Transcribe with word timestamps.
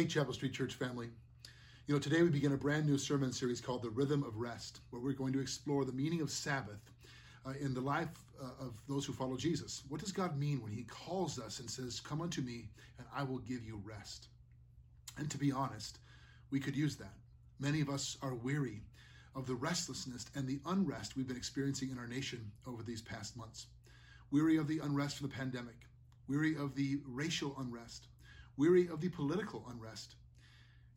Hey, 0.00 0.06
Chapel 0.06 0.32
Street 0.32 0.54
Church 0.54 0.72
family. 0.72 1.10
You 1.86 1.94
know, 1.94 2.00
today 2.00 2.22
we 2.22 2.30
begin 2.30 2.54
a 2.54 2.56
brand 2.56 2.86
new 2.86 2.96
sermon 2.96 3.34
series 3.34 3.60
called 3.60 3.82
The 3.82 3.90
Rhythm 3.90 4.22
of 4.22 4.38
Rest, 4.38 4.80
where 4.88 5.02
we're 5.02 5.12
going 5.12 5.34
to 5.34 5.42
explore 5.42 5.84
the 5.84 5.92
meaning 5.92 6.22
of 6.22 6.30
Sabbath 6.30 6.80
uh, 7.44 7.52
in 7.60 7.74
the 7.74 7.82
life 7.82 8.08
uh, 8.42 8.64
of 8.64 8.80
those 8.88 9.04
who 9.04 9.12
follow 9.12 9.36
Jesus. 9.36 9.82
What 9.90 10.00
does 10.00 10.10
God 10.10 10.38
mean 10.38 10.62
when 10.62 10.72
He 10.72 10.84
calls 10.84 11.38
us 11.38 11.60
and 11.60 11.68
says, 11.68 12.00
Come 12.00 12.22
unto 12.22 12.40
me, 12.40 12.70
and 12.96 13.06
I 13.14 13.24
will 13.24 13.40
give 13.40 13.62
you 13.62 13.78
rest? 13.84 14.28
And 15.18 15.30
to 15.30 15.36
be 15.36 15.52
honest, 15.52 15.98
we 16.50 16.60
could 16.60 16.76
use 16.76 16.96
that. 16.96 17.18
Many 17.58 17.82
of 17.82 17.90
us 17.90 18.16
are 18.22 18.34
weary 18.34 18.80
of 19.36 19.44
the 19.44 19.54
restlessness 19.54 20.24
and 20.34 20.48
the 20.48 20.60
unrest 20.64 21.14
we've 21.14 21.28
been 21.28 21.36
experiencing 21.36 21.90
in 21.90 21.98
our 21.98 22.08
nation 22.08 22.50
over 22.66 22.82
these 22.82 23.02
past 23.02 23.36
months. 23.36 23.66
Weary 24.30 24.56
of 24.56 24.66
the 24.66 24.78
unrest 24.78 25.18
from 25.18 25.28
the 25.28 25.34
pandemic, 25.34 25.76
weary 26.26 26.56
of 26.56 26.74
the 26.74 27.00
racial 27.06 27.54
unrest, 27.58 28.06
weary 28.60 28.88
of 28.88 29.00
the 29.00 29.08
political 29.08 29.64
unrest. 29.70 30.16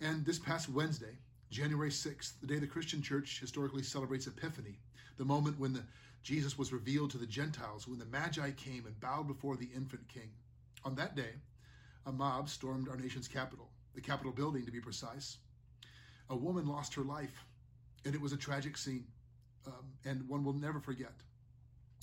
And 0.02 0.26
this 0.26 0.38
past 0.38 0.68
Wednesday, 0.68 1.18
January 1.50 1.92
6th, 1.92 2.34
the 2.42 2.48
day 2.48 2.60
the 2.60 2.68
Christian 2.68 3.02
church 3.02 3.40
historically 3.40 3.84
celebrates 3.84 4.28
Epiphany, 4.28 4.80
the 5.16 5.24
moment 5.24 5.58
when 5.58 5.72
the, 5.72 5.84
Jesus 6.24 6.58
was 6.58 6.74
revealed 6.74 7.12
to 7.12 7.18
the 7.18 7.26
Gentiles, 7.26 7.88
when 7.88 8.00
the 8.00 8.06
Magi 8.06 8.52
came 8.52 8.86
and 8.86 9.00
bowed 9.00 9.30
before 9.30 9.56
the 9.56 9.70
infant 9.74 10.06
king. 10.10 10.30
On 10.84 10.94
that 10.96 11.16
day, 11.16 11.36
a 12.06 12.12
mob 12.12 12.50
stormed 12.50 12.90
our 12.90 12.98
nation's 12.98 13.30
capital, 13.30 13.70
the 13.96 14.02
Capitol 14.02 14.34
building 14.34 14.66
to 14.66 14.72
be 14.72 14.82
precise. 14.82 15.38
A 16.30 16.36
woman 16.36 16.68
lost 16.68 16.94
her 16.96 17.04
life, 17.04 17.46
and 18.04 18.14
it 18.14 18.20
was 18.20 18.34
a 18.34 18.38
tragic 18.38 18.76
scene, 18.76 19.06
um, 19.68 19.86
and 20.04 20.28
one 20.28 20.44
will 20.44 20.52
never 20.52 20.82
forget. 20.82 21.14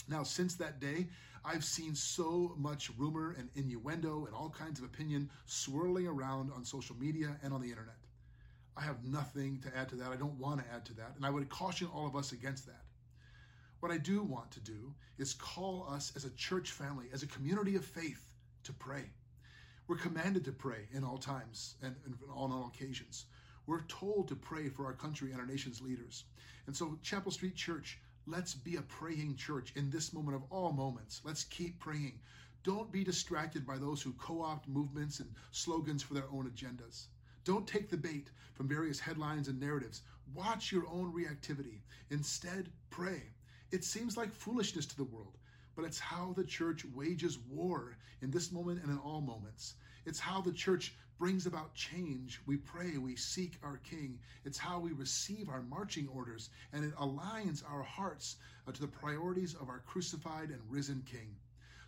Now, 0.09 0.23
since 0.23 0.55
that 0.57 0.81
day, 0.81 1.09
I've 1.45 1.65
seen 1.65 1.95
so 1.95 2.55
much 2.59 2.91
rumor 2.99 3.35
and 3.39 3.49
innuendo 3.55 4.27
and 4.27 4.35
all 4.35 4.51
kinds 4.51 4.79
of 4.79 4.85
opinion 4.85 5.31
swirling 5.47 6.07
around 6.07 6.51
on 6.53 6.65
social 6.65 6.97
media 6.97 7.37
and 7.43 7.53
on 7.53 7.61
the 7.61 7.69
internet. 7.69 7.97
I 8.77 8.83
have 8.83 9.05
nothing 9.05 9.61
to 9.63 9.77
add 9.77 9.89
to 9.91 9.97
that. 9.97 10.11
I 10.11 10.17
don't 10.17 10.39
want 10.39 10.61
to 10.61 10.73
add 10.73 10.85
to 10.87 10.95
that. 10.95 11.13
And 11.17 11.25
I 11.25 11.31
would 11.31 11.49
caution 11.49 11.89
all 11.95 12.07
of 12.07 12.17
us 12.17 12.33
against 12.33 12.67
that. 12.67 12.83
What 13.81 13.91
I 13.91 13.99
do 13.99 14.23
want 14.23 14.51
to 14.53 14.61
do 14.61 14.95
is 15.19 15.35
call 15.35 15.87
us 15.91 16.13
as 16.15 16.25
a 16.25 16.31
church 16.31 16.71
family, 16.71 17.07
as 17.13 17.23
a 17.23 17.27
community 17.27 17.77
of 17.77 17.85
faith, 17.85 18.27
to 18.65 18.73
pray. 18.75 19.05
We're 19.89 19.97
commanded 19.97 20.45
to 20.45 20.53
pray 20.53 20.87
in 20.93 21.03
all 21.03 21.19
times 21.19 21.77
and, 21.83 21.97
on 22.35 22.53
all 22.53 22.71
occasions. 22.73 23.27
We're 23.67 23.83
told 23.83 24.29
to 24.29 24.37
pray 24.37 24.69
for 24.69 24.85
our 24.85 24.93
country 24.93 25.33
and 25.33 25.41
our 25.41 25.47
nation's 25.47 25.81
leaders. 25.81 26.25
And 26.67 26.77
so, 26.77 26.99
Chapel 27.03 27.33
Street 27.33 27.57
Church, 27.57 27.99
Let's 28.31 28.55
be 28.55 28.77
a 28.77 28.83
praying 28.83 29.35
church 29.35 29.73
in 29.75 29.91
this 29.91 30.13
moment 30.13 30.37
of 30.37 30.45
all 30.51 30.73
moments. 30.73 31.21
Let's 31.25 31.43
keep 31.43 31.81
praying. 31.81 32.21
Don't 32.63 32.93
be 32.93 33.03
distracted 33.03 33.67
by 33.67 33.77
those 33.77 34.01
who 34.03 34.13
co 34.13 34.41
opt 34.41 34.69
movements 34.69 35.19
and 35.19 35.35
slogans 35.51 36.05
for 36.05 36.15
their 36.15 36.31
own 36.33 36.49
agendas. 36.49 37.07
Don't 37.43 37.67
take 37.67 37.91
the 37.91 37.97
bait 37.97 38.31
from 38.55 38.69
various 38.69 39.01
headlines 39.01 39.49
and 39.49 39.59
narratives. 39.59 40.03
Watch 40.33 40.71
your 40.71 40.87
own 40.87 41.13
reactivity. 41.13 41.81
Instead, 42.11 42.71
pray. 42.91 43.25
It 43.73 43.83
seems 43.83 44.17
like 44.17 44.33
foolishness 44.33 44.87
to 44.87 44.97
the 44.97 45.03
world, 45.03 45.37
but 45.75 45.85
it's 45.85 45.99
how 45.99 46.33
the 46.37 46.45
church 46.45 46.85
wages 46.95 47.37
war 47.51 47.97
in 48.23 48.31
this 48.31 48.53
moment 48.53 48.81
and 48.81 48.93
in 48.93 48.99
all 48.99 49.21
moments. 49.21 49.75
It's 50.07 50.21
how 50.21 50.41
the 50.41 50.53
church 50.53 50.95
brings 51.21 51.45
about 51.45 51.75
change. 51.75 52.41
We 52.47 52.57
pray, 52.57 52.97
we 52.97 53.15
seek 53.15 53.59
our 53.63 53.77
King. 53.85 54.19
It's 54.47 54.57
how 54.57 54.81
we 54.81 54.93
receive 54.93 55.51
our 55.51 55.61
marching 55.61 56.09
orders, 56.09 56.49
and 56.73 56.83
it 56.83 56.97
aligns 56.97 57.63
our 57.71 57.83
hearts 57.83 58.37
uh, 58.67 58.73
to 58.73 58.81
the 58.81 58.89
priorities 58.89 59.55
of 59.55 59.69
our 59.69 59.81
crucified 59.81 60.49
and 60.49 60.61
risen 60.71 61.05
King. 61.05 61.37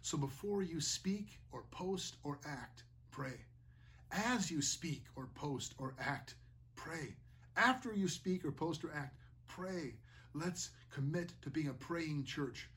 So 0.02 0.18
before 0.18 0.62
you 0.62 0.82
speak 0.82 1.40
or 1.50 1.64
post 1.70 2.16
or 2.22 2.40
act, 2.44 2.84
pray. 3.10 3.40
As 4.10 4.50
you 4.50 4.60
speak 4.60 5.04
or 5.16 5.28
post 5.34 5.74
or 5.78 5.94
act, 5.98 6.34
pray. 6.76 7.16
After 7.56 7.94
you 7.94 8.08
speak 8.08 8.44
or 8.44 8.52
post 8.52 8.84
or 8.84 8.92
act, 8.94 9.16
pray. 9.48 9.94
Let's 10.34 10.70
commit 10.90 11.32
to 11.40 11.48
being 11.48 11.68
a 11.68 11.74
praying 11.74 12.24
church 12.24 12.68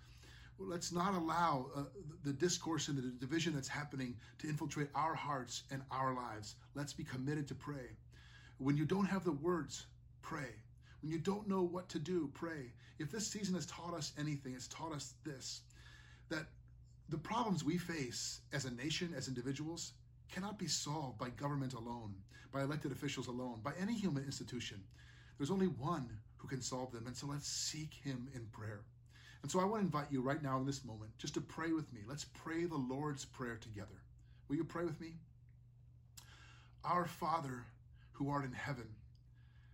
let's 0.58 0.92
not 0.92 1.14
allow 1.14 1.68
uh, 1.76 1.84
the 2.24 2.34
discourse 2.34 2.88
and 2.88 2.98
the 2.98 3.02
division 3.20 3.54
that's 3.54 3.68
happening 3.68 4.16
to 4.40 4.48
infiltrate 4.48 4.90
our 4.96 5.16
hearts 5.16 5.64
and 5.72 5.82
our 5.92 6.14
lives. 6.14 6.56
Let's 6.74 6.94
be 6.94 7.04
committed 7.04 7.48
to 7.50 7.56
pray. 7.56 7.98
When 8.58 8.78
you 8.78 8.86
don't 8.86 9.06
have 9.06 9.24
the 9.24 9.32
words, 9.32 9.86
pray. 10.22 10.56
When 11.02 11.12
you 11.12 11.20
don't 11.20 11.48
know 11.48 11.62
what 11.62 11.90
to 11.90 12.00
do, 12.00 12.32
pray. 12.34 12.74
If 13.00 13.12
this 13.12 13.28
season 13.28 13.56
has 13.56 13.66
taught 13.66 13.94
us 13.94 14.14
anything, 14.18 14.54
it's 14.54 14.68
taught 14.68 14.94
us 14.94 15.14
this 15.24 15.62
that 16.30 16.48
the 17.10 17.18
problems 17.18 17.64
we 17.64 17.78
face 17.78 18.42
as 18.52 18.66
a 18.66 18.74
nation, 18.74 19.14
as 19.16 19.28
individuals, 19.28 19.94
cannot 20.32 20.58
be 20.58 20.68
solved 20.68 21.20
by 21.20 21.30
government 21.30 21.74
alone, 21.74 22.16
by 22.52 22.64
elected 22.64 22.92
officials 22.92 23.28
alone, 23.28 23.60
by 23.62 23.74
any 23.80 23.94
human 23.94 24.24
institution. 24.24 24.84
There's 25.38 25.52
only 25.52 25.68
one 25.68 26.10
who 26.38 26.48
can 26.48 26.62
solve 26.64 26.92
them, 26.92 27.06
and 27.06 27.16
so 27.16 27.28
let's 27.28 27.48
seek 27.48 27.94
him 27.94 28.28
in 28.34 28.48
prayer. 28.48 28.82
And 29.46 29.52
so 29.52 29.60
I 29.60 29.66
want 29.66 29.82
to 29.82 29.86
invite 29.86 30.12
you 30.12 30.22
right 30.22 30.42
now 30.42 30.58
in 30.58 30.66
this 30.66 30.84
moment 30.84 31.12
just 31.20 31.36
to 31.36 31.40
pray 31.40 31.72
with 31.72 31.94
me. 31.94 32.00
Let's 32.08 32.26
pray 32.26 32.66
the 32.66 32.78
Lord's 32.78 33.26
Prayer 33.26 33.60
together. 33.62 34.02
Will 34.50 34.56
you 34.56 34.64
pray 34.64 34.86
with 34.86 35.00
me? 35.00 35.10
Our 36.84 37.06
Father 37.06 37.64
who 38.14 38.32
art 38.32 38.46
in 38.46 38.54
heaven, 38.54 38.88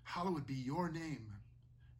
hallowed 0.04 0.46
be 0.46 0.56
your 0.56 0.92
name. 0.92 1.26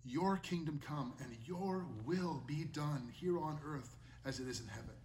Your 0.04 0.36
kingdom 0.36 0.82
come 0.86 1.14
and 1.22 1.34
your 1.46 1.86
will 2.04 2.44
be 2.46 2.66
done 2.66 3.10
here 3.14 3.40
on 3.40 3.58
earth 3.66 3.96
as 4.26 4.42
it 4.42 4.50
is 4.50 4.60
in 4.60 4.68
heaven. 4.68 4.96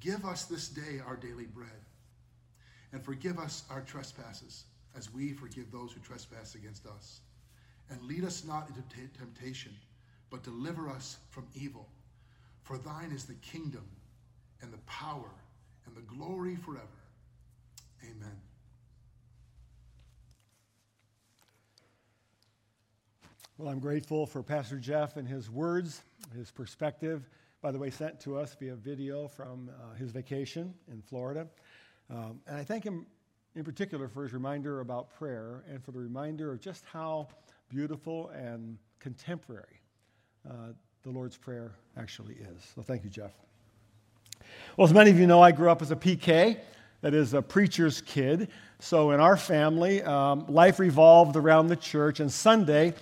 Give 0.00 0.24
us 0.24 0.46
this 0.46 0.66
day 0.66 1.00
our 1.06 1.14
daily 1.14 1.46
bread 1.46 1.70
and 2.92 3.04
forgive 3.04 3.38
us 3.38 3.62
our 3.70 3.82
trespasses 3.82 4.64
as 4.96 5.14
we 5.14 5.32
forgive 5.32 5.70
those 5.70 5.92
who 5.92 6.00
trespass 6.00 6.56
against 6.56 6.86
us. 6.88 7.20
And 7.88 8.02
lead 8.02 8.24
us 8.24 8.44
not 8.44 8.68
into 8.68 8.82
t- 8.82 9.16
temptation 9.16 9.76
but 10.30 10.42
deliver 10.42 10.88
us 10.88 11.18
from 11.30 11.46
evil. 11.54 11.88
For 12.62 12.78
thine 12.78 13.12
is 13.12 13.24
the 13.24 13.34
kingdom 13.34 13.84
and 14.60 14.72
the 14.72 14.78
power 14.78 15.30
and 15.86 15.96
the 15.96 16.02
glory 16.02 16.56
forever. 16.56 16.86
Amen. 18.04 18.40
Well, 23.56 23.68
I'm 23.68 23.80
grateful 23.80 24.26
for 24.26 24.42
Pastor 24.42 24.78
Jeff 24.78 25.16
and 25.16 25.26
his 25.26 25.50
words, 25.50 26.02
his 26.36 26.50
perspective. 26.50 27.28
By 27.60 27.72
the 27.72 27.78
way, 27.78 27.90
sent 27.90 28.20
to 28.20 28.38
us 28.38 28.54
via 28.54 28.76
video 28.76 29.26
from 29.26 29.68
uh, 29.68 29.96
his 29.96 30.12
vacation 30.12 30.72
in 30.92 31.02
Florida. 31.02 31.48
Um, 32.08 32.40
and 32.46 32.56
I 32.56 32.62
thank 32.62 32.84
him 32.84 33.06
in 33.56 33.64
particular 33.64 34.06
for 34.06 34.22
his 34.22 34.32
reminder 34.32 34.78
about 34.80 35.10
prayer 35.10 35.64
and 35.68 35.82
for 35.82 35.90
the 35.90 35.98
reminder 35.98 36.52
of 36.52 36.60
just 36.60 36.84
how 36.84 37.26
beautiful 37.68 38.28
and 38.28 38.78
contemporary 39.00 39.77
uh, 40.48 40.52
the 41.02 41.10
Lord's 41.10 41.36
Prayer 41.36 41.72
actually 41.96 42.34
is. 42.34 42.72
So 42.74 42.82
thank 42.82 43.04
you, 43.04 43.10
Jeff. 43.10 43.32
Well, 44.76 44.86
as 44.86 44.94
many 44.94 45.10
of 45.10 45.18
you 45.18 45.26
know, 45.26 45.42
I 45.42 45.52
grew 45.52 45.70
up 45.70 45.82
as 45.82 45.90
a 45.90 45.96
PK, 45.96 46.58
that 47.00 47.14
is 47.14 47.34
a 47.34 47.42
preacher's 47.42 48.00
kid. 48.00 48.48
So 48.80 49.12
in 49.12 49.20
our 49.20 49.36
family, 49.36 50.02
um, 50.02 50.46
life 50.48 50.78
revolved 50.78 51.36
around 51.36 51.68
the 51.68 51.76
church, 51.76 52.20
and 52.20 52.32
Sunday 52.32 52.94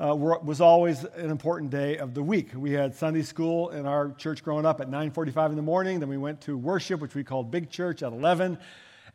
uh, 0.00 0.14
was 0.14 0.60
always 0.60 1.04
an 1.04 1.30
important 1.30 1.70
day 1.70 1.98
of 1.98 2.14
the 2.14 2.22
week. 2.22 2.48
We 2.54 2.72
had 2.72 2.94
Sunday 2.94 3.22
school 3.22 3.70
in 3.70 3.86
our 3.86 4.10
church 4.12 4.42
growing 4.42 4.66
up 4.66 4.80
at 4.80 4.88
9:45 4.88 5.50
in 5.50 5.56
the 5.56 5.62
morning. 5.62 6.00
Then 6.00 6.08
we 6.08 6.16
went 6.16 6.40
to 6.42 6.56
worship, 6.58 7.00
which 7.00 7.14
we 7.14 7.22
called 7.22 7.50
Big 7.50 7.70
Church, 7.70 8.02
at 8.02 8.12
11. 8.12 8.58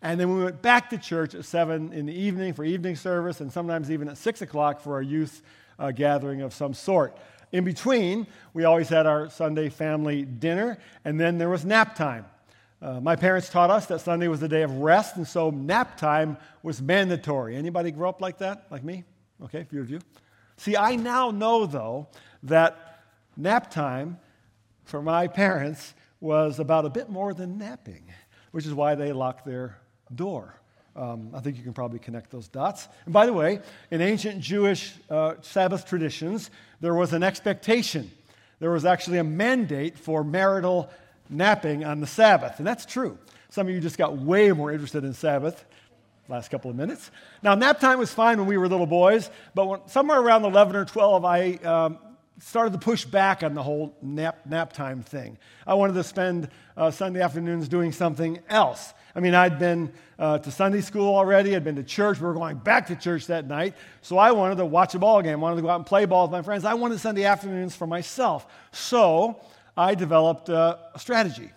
And 0.01 0.17
then 0.17 0.33
we 0.33 0.43
went 0.45 0.61
back 0.61 0.89
to 0.91 0.97
church 0.97 1.35
at 1.35 1.43
7 1.43 1.91
in 1.91 2.05
the 2.05 2.13
evening 2.13 2.53
for 2.53 2.63
evening 2.63 2.95
service, 2.95 3.41
and 3.41 3.51
sometimes 3.51 3.91
even 3.91 4.07
at 4.07 4.17
6 4.17 4.41
o'clock 4.41 4.79
for 4.79 4.93
our 4.93 5.01
youth 5.01 5.41
uh, 5.77 5.91
gathering 5.91 6.41
of 6.41 6.53
some 6.53 6.73
sort. 6.73 7.17
In 7.51 7.63
between, 7.63 8.27
we 8.53 8.63
always 8.63 8.89
had 8.89 9.05
our 9.05 9.29
Sunday 9.29 9.69
family 9.69 10.23
dinner, 10.23 10.77
and 11.03 11.19
then 11.19 11.37
there 11.37 11.49
was 11.49 11.65
nap 11.65 11.95
time. 11.95 12.25
Uh, 12.81 12.99
my 13.01 13.15
parents 13.15 13.49
taught 13.49 13.69
us 13.69 13.87
that 13.87 13.99
Sunday 14.01 14.27
was 14.27 14.41
a 14.43 14.47
day 14.47 14.61
of 14.61 14.71
rest, 14.71 15.17
and 15.17 15.27
so 15.27 15.49
nap 15.49 15.97
time 15.97 16.37
was 16.63 16.81
mandatory. 16.81 17.55
Anybody 17.55 17.91
grow 17.91 18.07
up 18.07 18.21
like 18.21 18.37
that, 18.37 18.67
like 18.69 18.83
me? 18.83 19.03
Okay, 19.43 19.61
a 19.61 19.65
few 19.65 19.81
of 19.81 19.89
you. 19.89 19.99
See, 20.57 20.77
I 20.77 20.95
now 20.95 21.31
know, 21.31 21.65
though, 21.65 22.07
that 22.43 23.01
nap 23.35 23.71
time 23.71 24.19
for 24.85 25.01
my 25.01 25.27
parents 25.27 25.93
was 26.21 26.59
about 26.59 26.85
a 26.85 26.89
bit 26.89 27.09
more 27.09 27.33
than 27.33 27.57
napping, 27.57 28.03
which 28.51 28.65
is 28.65 28.73
why 28.73 28.95
they 28.95 29.11
locked 29.11 29.45
their 29.45 29.77
door. 30.13 30.59
Um, 30.95 31.31
I 31.33 31.39
think 31.39 31.57
you 31.57 31.63
can 31.63 31.73
probably 31.73 31.99
connect 31.99 32.31
those 32.31 32.47
dots. 32.47 32.87
And 33.05 33.13
by 33.13 33.25
the 33.25 33.33
way, 33.33 33.61
in 33.91 34.01
ancient 34.01 34.41
Jewish 34.41 34.93
uh, 35.09 35.35
Sabbath 35.41 35.85
traditions, 35.85 36.49
there 36.81 36.93
was 36.93 37.13
an 37.13 37.23
expectation. 37.23 38.11
There 38.59 38.71
was 38.71 38.85
actually 38.85 39.19
a 39.19 39.23
mandate 39.23 39.97
for 39.97 40.23
marital 40.23 40.89
napping 41.29 41.85
on 41.85 42.01
the 42.01 42.07
Sabbath. 42.07 42.57
And 42.57 42.67
that's 42.67 42.85
true. 42.85 43.17
Some 43.49 43.67
of 43.67 43.73
you 43.73 43.79
just 43.79 43.97
got 43.97 44.17
way 44.17 44.51
more 44.51 44.71
interested 44.71 45.03
in 45.03 45.13
Sabbath 45.13 45.63
last 46.29 46.51
couple 46.51 46.69
of 46.69 46.77
minutes. 46.77 47.09
Now, 47.41 47.55
nap 47.55 47.79
time 47.79 47.97
was 47.97 48.13
fine 48.13 48.37
when 48.37 48.47
we 48.47 48.55
were 48.57 48.67
little 48.67 48.85
boys, 48.85 49.29
but 49.55 49.65
when, 49.65 49.87
somewhere 49.87 50.19
around 50.19 50.45
11 50.45 50.75
or 50.75 50.85
12, 50.85 51.25
I 51.25 51.53
um, 51.55 51.97
started 52.41 52.73
to 52.73 52.79
push 52.79 53.05
back 53.05 53.43
on 53.43 53.53
the 53.53 53.63
whole 53.63 53.95
nap, 54.01 54.45
nap 54.45 54.73
time 54.73 55.01
thing. 55.01 55.37
I 55.67 55.73
wanted 55.73 55.93
to 55.93 56.03
spend 56.03 56.49
uh, 56.77 56.91
Sunday 56.91 57.21
afternoons 57.21 57.67
doing 57.67 57.91
something 57.91 58.39
else. 58.49 58.93
I 59.15 59.19
mean, 59.19 59.33
I'd 59.33 59.59
been 59.59 59.91
uh, 60.17 60.37
to 60.39 60.51
Sunday 60.51 60.81
school 60.81 61.15
already, 61.15 61.55
I'd 61.55 61.63
been 61.63 61.75
to 61.75 61.83
church, 61.83 62.19
we 62.19 62.27
were 62.27 62.33
going 62.33 62.57
back 62.57 62.87
to 62.87 62.95
church 62.95 63.27
that 63.27 63.47
night, 63.47 63.73
so 64.01 64.17
I 64.17 64.31
wanted 64.31 64.57
to 64.57 64.65
watch 64.65 64.95
a 64.95 64.99
ball 64.99 65.21
game, 65.21 65.33
I 65.33 65.35
wanted 65.37 65.57
to 65.57 65.61
go 65.63 65.69
out 65.69 65.77
and 65.77 65.85
play 65.85 66.05
ball 66.05 66.23
with 66.23 66.31
my 66.31 66.41
friends. 66.41 66.63
I 66.65 66.75
wanted 66.75 66.99
Sunday 66.99 67.25
afternoons 67.25 67.75
for 67.75 67.87
myself. 67.87 68.47
So 68.71 69.41
I 69.75 69.95
developed 69.95 70.49
uh, 70.49 70.77
a 70.93 70.99
strategy. 70.99 71.51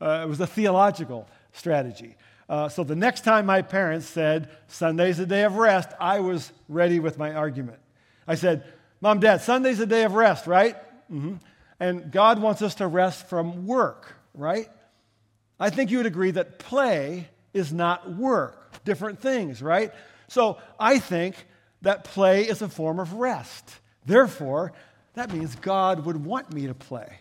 Uh, 0.00 0.22
it 0.24 0.28
was 0.28 0.40
a 0.40 0.46
theological 0.46 1.28
strategy. 1.52 2.16
Uh, 2.48 2.68
so 2.68 2.82
the 2.84 2.96
next 2.96 3.24
time 3.24 3.46
my 3.46 3.62
parents 3.62 4.06
said, 4.06 4.50
Sunday's 4.68 5.18
a 5.18 5.26
day 5.26 5.44
of 5.44 5.56
rest, 5.56 5.90
I 6.00 6.20
was 6.20 6.52
ready 6.68 7.00
with 7.00 7.18
my 7.18 7.34
argument. 7.34 7.78
I 8.26 8.34
said, 8.34 8.64
Mom, 9.00 9.20
Dad, 9.20 9.40
Sunday's 9.40 9.80
a 9.80 9.86
day 9.86 10.04
of 10.04 10.14
rest, 10.14 10.46
right? 10.46 10.76
Mm-hmm. 11.10 11.34
And 11.80 12.10
God 12.10 12.40
wants 12.40 12.62
us 12.62 12.76
to 12.76 12.86
rest 12.86 13.28
from 13.28 13.66
work, 13.66 14.16
right? 14.34 14.68
I 15.60 15.70
think 15.70 15.90
you 15.90 15.98
would 15.98 16.06
agree 16.06 16.32
that 16.32 16.58
play 16.58 17.28
is 17.52 17.72
not 17.72 18.14
work, 18.14 18.84
different 18.84 19.20
things, 19.20 19.62
right? 19.62 19.92
So 20.28 20.58
I 20.78 20.98
think 20.98 21.36
that 21.82 22.04
play 22.04 22.42
is 22.42 22.62
a 22.62 22.68
form 22.68 22.98
of 22.98 23.14
rest. 23.14 23.76
Therefore, 24.04 24.72
that 25.14 25.32
means 25.32 25.54
God 25.56 26.04
would 26.04 26.24
want 26.24 26.52
me 26.52 26.66
to 26.66 26.74
play 26.74 27.18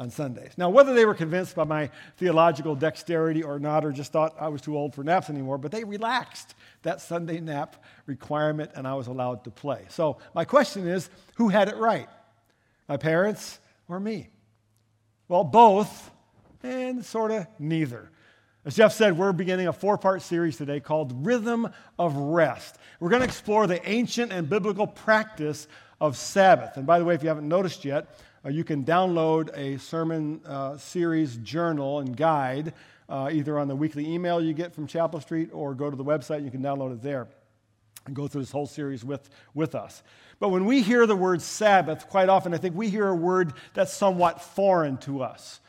on 0.00 0.10
Sundays. 0.10 0.52
Now, 0.56 0.70
whether 0.70 0.94
they 0.94 1.04
were 1.04 1.14
convinced 1.14 1.54
by 1.54 1.64
my 1.64 1.90
theological 2.16 2.74
dexterity 2.74 3.42
or 3.42 3.58
not, 3.58 3.84
or 3.84 3.92
just 3.92 4.10
thought 4.10 4.34
I 4.40 4.48
was 4.48 4.62
too 4.62 4.74
old 4.74 4.94
for 4.94 5.04
naps 5.04 5.28
anymore, 5.28 5.58
but 5.58 5.72
they 5.72 5.84
relaxed 5.84 6.54
that 6.82 7.02
Sunday 7.02 7.38
nap 7.38 7.84
requirement 8.06 8.70
and 8.74 8.88
I 8.88 8.94
was 8.94 9.08
allowed 9.08 9.44
to 9.44 9.50
play. 9.50 9.84
So, 9.90 10.16
my 10.34 10.46
question 10.46 10.88
is 10.88 11.10
who 11.34 11.50
had 11.50 11.68
it 11.68 11.76
right? 11.76 12.08
My 12.88 12.96
parents 12.96 13.60
or 13.88 14.00
me? 14.00 14.30
Well, 15.28 15.44
both 15.44 16.10
and 16.62 17.04
sort 17.04 17.30
of 17.30 17.46
neither. 17.58 18.10
As 18.64 18.76
Jeff 18.76 18.94
said, 18.94 19.18
we're 19.18 19.32
beginning 19.32 19.68
a 19.68 19.72
four 19.72 19.98
part 19.98 20.22
series 20.22 20.56
today 20.56 20.80
called 20.80 21.26
Rhythm 21.26 21.68
of 21.98 22.16
Rest. 22.16 22.78
We're 23.00 23.10
going 23.10 23.20
to 23.20 23.28
explore 23.28 23.66
the 23.66 23.86
ancient 23.86 24.32
and 24.32 24.48
biblical 24.48 24.86
practice 24.86 25.68
of 26.00 26.16
Sabbath. 26.16 26.78
And 26.78 26.86
by 26.86 26.98
the 26.98 27.04
way, 27.04 27.14
if 27.14 27.22
you 27.22 27.28
haven't 27.28 27.48
noticed 27.48 27.84
yet, 27.84 28.18
you 28.48 28.64
can 28.64 28.84
download 28.84 29.54
a 29.54 29.78
sermon 29.78 30.40
uh, 30.46 30.78
series 30.78 31.36
journal 31.38 32.00
and 32.00 32.16
guide 32.16 32.72
uh, 33.08 33.28
either 33.30 33.58
on 33.58 33.68
the 33.68 33.76
weekly 33.76 34.08
email 34.08 34.40
you 34.40 34.54
get 34.54 34.72
from 34.72 34.86
Chapel 34.86 35.20
Street 35.20 35.50
or 35.52 35.74
go 35.74 35.90
to 35.90 35.96
the 35.96 36.04
website. 36.04 36.44
You 36.44 36.50
can 36.50 36.62
download 36.62 36.92
it 36.92 37.02
there 37.02 37.28
and 38.06 38.16
go 38.16 38.28
through 38.28 38.40
this 38.40 38.50
whole 38.50 38.66
series 38.66 39.04
with, 39.04 39.28
with 39.52 39.74
us. 39.74 40.02
But 40.38 40.48
when 40.48 40.64
we 40.64 40.80
hear 40.80 41.06
the 41.06 41.16
word 41.16 41.42
Sabbath, 41.42 42.08
quite 42.08 42.30
often 42.30 42.54
I 42.54 42.56
think 42.56 42.74
we 42.74 42.88
hear 42.88 43.08
a 43.08 43.14
word 43.14 43.52
that's 43.74 43.92
somewhat 43.92 44.40
foreign 44.40 44.96
to 44.98 45.22
us. 45.22 45.60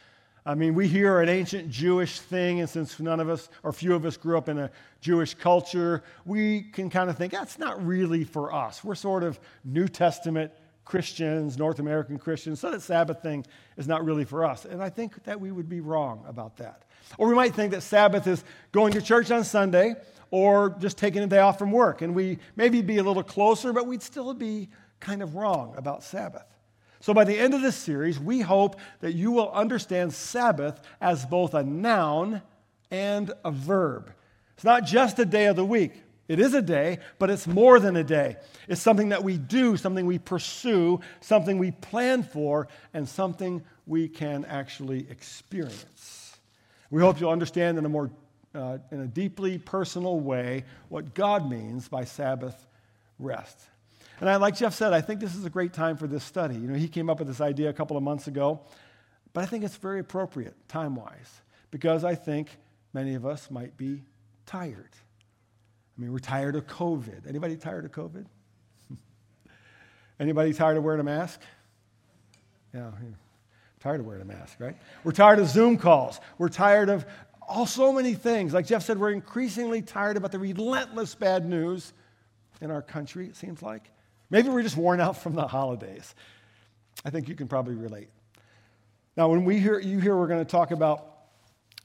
I 0.46 0.56
mean, 0.56 0.74
we 0.74 0.88
hear 0.88 1.20
an 1.20 1.30
ancient 1.30 1.70
Jewish 1.70 2.20
thing, 2.20 2.62
and 2.62 2.70
since 2.70 3.00
none 3.00 3.20
of 3.20 3.30
us, 3.30 3.50
or 3.62 3.72
few 3.72 3.94
of 3.94 4.06
us, 4.06 4.18
grew 4.18 4.38
up 4.38 4.50
in 4.50 4.58
a 4.58 4.72
Jewish 5.00 5.36
culture, 5.36 6.04
we 6.26 6.64
can 6.64 6.90
kind 6.90 7.12
of 7.12 7.18
think 7.18 7.32
that's 7.32 7.60
not 7.60 7.86
really 7.86 8.24
for 8.24 8.52
us. 8.52 8.84
We're 8.84 8.96
sort 8.96 9.24
of 9.24 9.40
New 9.64 9.88
Testament 9.88 10.52
Christians, 10.92 11.58
North 11.58 11.80
American 11.80 12.20
Christians, 12.20 12.60
so 12.60 12.70
that 12.70 12.82
Sabbath 12.82 13.24
thing 13.24 13.46
is 13.78 13.88
not 13.88 14.04
really 14.04 14.26
for 14.26 14.44
us. 14.44 14.66
And 14.66 14.84
I 14.84 14.90
think 14.90 15.24
that 15.24 15.40
we 15.40 15.50
would 15.50 15.70
be 15.70 15.80
wrong 15.80 16.26
about 16.28 16.58
that. 16.58 16.84
Or 17.18 17.30
we 17.30 17.34
might 17.34 17.56
think 17.56 17.72
that 17.72 17.82
Sabbath 17.82 18.28
is 18.28 18.44
going 18.74 18.92
to 18.94 19.02
church 19.02 19.32
on 19.32 19.46
Sunday 19.46 19.96
or 20.32 20.76
just 20.80 20.98
taking 20.98 21.24
a 21.24 21.28
day 21.28 21.40
off 21.40 21.58
from 21.58 21.72
work. 21.72 22.02
And 22.02 22.14
we 22.14 22.40
maybe 22.58 22.82
be 22.82 22.98
a 22.98 23.04
little 23.04 23.24
closer, 23.24 23.72
but 23.72 23.88
we'd 23.88 24.04
still 24.04 24.34
be 24.34 24.68
kind 25.00 25.22
of 25.24 25.36
wrong 25.36 25.76
about 25.78 26.04
Sabbath. 26.04 26.46
So 27.00 27.14
by 27.14 27.24
the 27.24 27.40
end 27.40 27.54
of 27.54 27.62
this 27.62 27.78
series, 27.78 28.20
we 28.20 28.42
hope 28.42 28.78
that 29.00 29.14
you 29.14 29.32
will 29.32 29.50
understand 29.52 30.14
Sabbath 30.14 30.82
as 31.00 31.26
both 31.26 31.54
a 31.54 31.64
noun 31.64 32.42
and 32.92 33.32
a 33.46 33.52
verb. 33.52 34.12
It's 34.56 34.66
not 34.66 34.84
just 34.86 35.20
a 35.20 35.26
day 35.26 35.46
of 35.46 35.56
the 35.56 35.64
week. 35.64 36.04
It 36.32 36.40
is 36.40 36.54
a 36.54 36.62
day, 36.62 37.00
but 37.20 37.30
it's 37.30 37.46
more 37.46 37.78
than 37.78 37.98
a 37.98 38.06
day. 38.06 38.38
It's 38.70 38.82
something 38.82 39.10
that 39.10 39.22
we 39.22 39.38
do, 39.38 39.76
something 39.76 40.06
we 40.06 40.18
pursue, 40.18 41.02
something 41.20 41.58
we 41.58 41.72
plan 41.72 42.24
for, 42.24 42.70
and 42.94 43.06
something 43.06 43.62
we 43.86 44.08
can 44.08 44.46
actually 44.46 45.10
experience. 45.10 46.40
We 46.90 47.02
hope 47.02 47.20
you'll 47.20 47.32
understand 47.32 47.78
in 47.78 47.84
a 47.84 47.90
more 47.90 48.12
uh, 48.56 48.78
in 48.92 49.02
a 49.02 49.08
deeply 49.08 49.58
personal 49.58 50.22
way 50.22 50.64
what 50.88 51.14
God 51.14 51.50
means 51.50 51.90
by 51.90 52.06
Sabbath 52.06 52.66
rest. 53.20 53.60
And 54.22 54.30
I, 54.30 54.38
like 54.38 54.56
Jeff 54.56 54.74
said, 54.74 54.94
I 54.94 55.02
think 55.02 55.20
this 55.20 55.36
is 55.36 55.44
a 55.44 55.50
great 55.50 55.74
time 55.74 55.98
for 55.98 56.08
this 56.08 56.24
study. 56.24 56.56
You 56.56 56.68
know, 56.70 56.76
he 56.76 56.88
came 56.88 57.10
up 57.10 57.20
with 57.20 57.28
this 57.28 57.42
idea 57.42 57.68
a 57.68 57.74
couple 57.74 57.98
of 57.98 58.04
months 58.04 58.28
ago, 58.28 58.62
but 59.34 59.44
I 59.44 59.48
think 59.48 59.66
it's 59.66 59.76
very 59.76 60.00
appropriate 60.00 60.56
time 60.70 60.96
wise 60.96 61.42
because 61.72 62.06
I 62.06 62.16
think 62.16 62.58
many 62.94 63.16
of 63.16 63.26
us 63.26 63.52
might 63.52 63.76
be 63.76 64.04
tired. 64.46 64.92
I 66.02 66.04
mean, 66.04 66.14
we're 66.14 66.18
tired 66.18 66.56
of 66.56 66.66
COVID. 66.66 67.28
Anybody 67.30 67.56
tired 67.56 67.86
of 67.86 67.92
COVID? 67.92 68.26
Anybody 70.20 70.52
tired 70.52 70.78
of 70.78 70.84
wearing 70.84 71.00
a 71.00 71.04
mask? 71.04 71.40
Yeah, 72.74 72.90
tired 73.82 74.00
of 74.00 74.08
wearing 74.08 74.24
a 74.24 74.26
mask, 74.26 74.60
right? 74.60 74.76
We're 75.04 75.12
tired 75.12 75.38
of 75.38 75.48
Zoom 75.48 75.78
calls. 75.78 76.20
We're 76.40 76.50
tired 76.50 76.90
of 76.90 77.06
all 77.48 77.68
so 77.68 77.94
many 77.94 78.16
things. 78.16 78.52
Like 78.52 78.66
Jeff 78.66 78.82
said, 78.82 79.00
we're 79.00 79.12
increasingly 79.12 79.84
tired 79.84 80.18
about 80.18 80.32
the 80.32 80.40
relentless 80.40 81.14
bad 81.14 81.48
news 81.48 81.94
in 82.62 82.72
our 82.72 82.82
country, 82.82 83.28
it 83.28 83.36
seems 83.36 83.62
like. 83.62 83.92
Maybe 84.32 84.50
we're 84.50 84.64
just 84.64 84.78
worn 84.78 85.02
out 85.02 85.18
from 85.22 85.36
the 85.36 85.46
holidays. 85.46 86.16
I 87.06 87.12
think 87.12 87.30
you 87.30 87.36
can 87.36 87.48
probably 87.48 87.76
relate. 87.76 88.10
Now, 89.16 89.30
when 89.30 89.46
we 89.46 89.60
hear 89.60 89.78
you 89.78 90.00
hear 90.00 90.18
we're 90.18 90.26
going 90.26 90.44
to 90.44 90.52
talk 90.52 90.72
about 90.72 91.06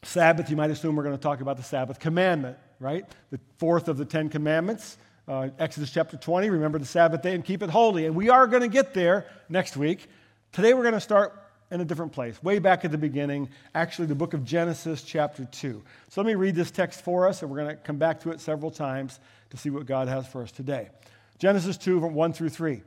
Sabbath, 0.05 0.49
you 0.49 0.57
might 0.57 0.71
assume 0.71 0.97
we're 0.97 1.03
going 1.03 1.15
to 1.15 1.23
talk 1.23 1.43
about 1.43 1.59
the 1.59 1.63
Sabbath 1.63 1.99
commandment 1.99 2.57
right? 2.81 3.05
The 3.31 3.41
fourth 3.59 3.89
of 3.89 3.97
the 3.97 4.05
Ten 4.05 4.29
Commandments, 4.29 4.99
uh, 5.29 5.49
Exodus 5.59 5.91
chapter 5.91 6.17
20. 6.17 6.51
Remember 6.51 6.79
the 6.79 6.85
Sabbath 6.85 7.23
day 7.23 7.35
and 7.35 7.45
keep 7.45 7.63
it 7.63 7.71
holy. 7.71 8.07
And 8.07 8.15
we 8.15 8.29
are 8.29 8.47
going 8.47 8.63
to 8.63 8.69
get 8.69 8.95
there 8.95 9.27
next 9.49 9.77
week. 9.77 10.09
Today 10.53 10.75
we're 10.75 10.83
going 10.83 10.95
to 10.95 11.01
start 11.01 11.43
in 11.71 11.81
a 11.81 11.85
different 11.85 12.13
place, 12.13 12.41
way 12.45 12.61
back 12.61 12.85
at 12.85 12.93
the 12.93 12.99
beginning, 12.99 13.49
actually, 13.75 14.07
the 14.07 14.15
book 14.15 14.35
of 14.35 14.45
Genesis, 14.45 15.03
chapter 15.03 15.45
2. 15.47 15.83
So 16.11 16.21
let 16.21 16.27
me 16.27 16.37
read 16.37 16.55
this 16.55 16.71
text 16.71 17.03
for 17.03 17.27
us, 17.27 17.43
and 17.43 17.51
we're 17.51 17.59
going 17.59 17.71
to 17.71 17.77
come 17.77 17.97
back 17.97 18.21
to 18.21 18.31
it 18.31 18.41
several 18.41 18.71
times 18.71 19.19
to 19.51 19.57
see 19.57 19.71
what 19.71 19.85
God 19.85 20.07
has 20.07 20.29
for 20.29 20.43
us 20.43 20.53
today. 20.53 20.91
Genesis 21.39 21.77
2, 21.77 21.99
1 21.99 22.33
through 22.33 22.51
3. 22.51 22.83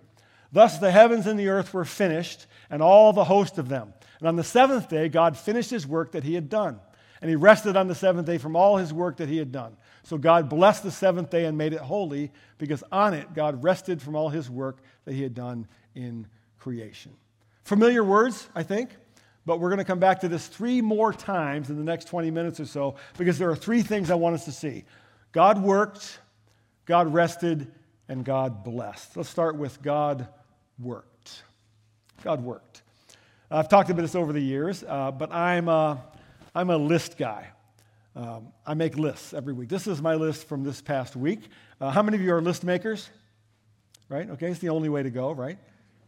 Thus 0.54 0.78
the 0.78 0.92
heavens 0.92 1.28
and 1.28 1.38
the 1.38 1.50
earth 1.50 1.74
were 1.74 1.84
finished, 1.84 2.48
and 2.70 2.82
all 2.82 3.12
the 3.12 3.26
host 3.26 3.58
of 3.58 3.68
them. 3.68 3.94
And 4.20 4.28
on 4.28 4.38
the 4.38 4.44
seventh 4.44 4.88
day, 4.88 5.10
God 5.10 5.38
finished 5.38 5.70
his 5.70 5.86
work 5.86 6.14
that 6.14 6.24
he 6.24 6.34
had 6.34 6.50
done. 6.50 6.80
And 7.22 7.30
he 7.30 7.36
rested 7.36 7.76
on 7.76 7.88
the 7.88 7.96
seventh 7.96 8.28
day 8.28 8.38
from 8.38 8.56
all 8.56 8.78
his 8.78 8.94
work 8.94 9.18
that 9.18 9.28
he 9.28 9.38
had 9.38 9.52
done. 9.52 9.76
So 10.04 10.18
God 10.18 10.50
blessed 10.50 10.84
the 10.84 10.92
seventh 10.92 11.30
day 11.30 11.46
and 11.46 11.58
made 11.58 11.74
it 11.74 11.82
holy 11.82 12.32
because 12.58 12.84
on 12.92 13.14
it 13.14 13.34
God 13.34 13.64
rested 13.64 14.02
from 14.02 14.16
all 14.16 14.30
his 14.30 14.50
work 14.50 14.78
that 15.06 15.14
he 15.14 15.22
had 15.22 15.34
done 15.34 15.68
in 15.96 16.28
creation. 16.58 17.12
Familiar 17.64 18.04
words, 18.04 18.48
I 18.56 18.64
think, 18.64 18.92
but 19.46 19.60
we're 19.60 19.70
going 19.70 19.80
to 19.80 19.86
come 19.86 20.00
back 20.00 20.22
to 20.22 20.28
this 20.28 20.48
three 20.48 20.82
more 20.82 21.12
times 21.14 21.70
in 21.70 21.78
the 21.78 21.84
next 21.84 22.06
20 22.06 22.32
minutes 22.32 22.60
or 22.60 22.66
so 22.66 22.96
because 23.18 23.38
there 23.38 23.50
are 23.50 23.56
three 23.56 23.82
things 23.82 24.12
I 24.12 24.16
want 24.16 24.36
us 24.36 24.46
to 24.46 24.52
see 24.52 24.86
God 25.32 25.62
worked, 25.62 26.20
God 26.86 27.14
rested, 27.14 27.72
and 28.08 28.26
God 28.26 28.64
blessed. 28.64 29.16
Let's 29.18 29.30
start 29.30 29.56
with 29.56 29.82
God 29.82 30.28
worked. 30.80 31.44
God 32.24 32.44
worked. 32.44 32.82
I've 33.52 33.70
talked 33.70 33.90
about 33.90 34.02
this 34.02 34.16
over 34.16 34.34
the 34.34 34.42
years, 34.42 34.84
uh, 34.88 35.12
but 35.12 35.32
I'm, 35.32 35.70
uh, 35.70 35.98
I'm 36.54 36.70
a 36.70 36.78
list 36.78 37.18
guy. 37.18 37.48
Um, 38.16 38.52
I 38.66 38.74
make 38.74 38.98
lists 38.98 39.34
every 39.34 39.54
week. 39.54 39.70
This 39.70 39.88
is 39.88 40.02
my 40.02 40.16
list 40.16 40.48
from 40.48 40.64
this 40.64 40.82
past 40.82 41.16
week. 41.16 41.42
Uh, 41.80 41.92
how 41.92 42.02
many 42.02 42.18
of 42.18 42.24
you 42.24 42.34
are 42.34 42.42
list 42.42 42.64
makers? 42.64 43.10
Right? 44.10 44.30
Okay, 44.32 44.50
it's 44.50 44.60
the 44.60 44.70
only 44.70 44.90
way 44.90 45.04
to 45.04 45.12
go, 45.12 45.32
right? 45.32 45.60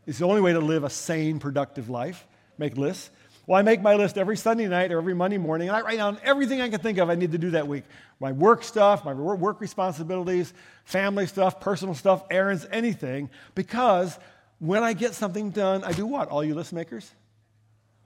It's 0.08 0.18
the 0.18 0.26
only 0.26 0.42
way 0.42 0.54
to 0.54 0.60
live 0.60 0.84
a 0.84 0.90
sane, 0.90 1.40
productive 1.40 1.90
life. 1.90 2.26
Make 2.58 2.76
lists. 2.76 3.12
Well, 3.46 3.60
I 3.60 3.62
make 3.62 3.82
my 3.82 3.96
list 3.96 4.18
every 4.18 4.38
Sunday 4.38 4.68
night 4.68 4.92
or 4.92 4.98
every 4.98 5.14
Monday 5.14 5.38
morning, 5.38 5.70
and 5.70 5.78
I 5.78 5.82
write 5.82 5.98
down 5.98 6.18
everything 6.24 6.62
I 6.62 6.70
can 6.70 6.80
think 6.80 6.98
of 6.98 7.10
I 7.10 7.16
need 7.16 7.32
to 7.32 7.38
do 7.38 7.52
that 7.52 7.68
week 7.68 7.84
my 8.20 8.32
work 8.32 8.64
stuff, 8.64 9.04
my 9.04 9.14
work 9.14 9.60
responsibilities, 9.60 10.54
family 10.86 11.26
stuff, 11.26 11.60
personal 11.60 11.96
stuff, 11.96 12.24
errands, 12.30 12.68
anything. 12.72 13.32
Because 13.56 14.18
when 14.60 14.84
I 14.84 14.94
get 14.94 15.16
something 15.16 15.50
done, 15.50 15.84
I 15.84 15.92
do 15.92 16.06
what? 16.06 16.30
All 16.30 16.44
you 16.44 16.54
list 16.54 16.72
makers? 16.72 17.10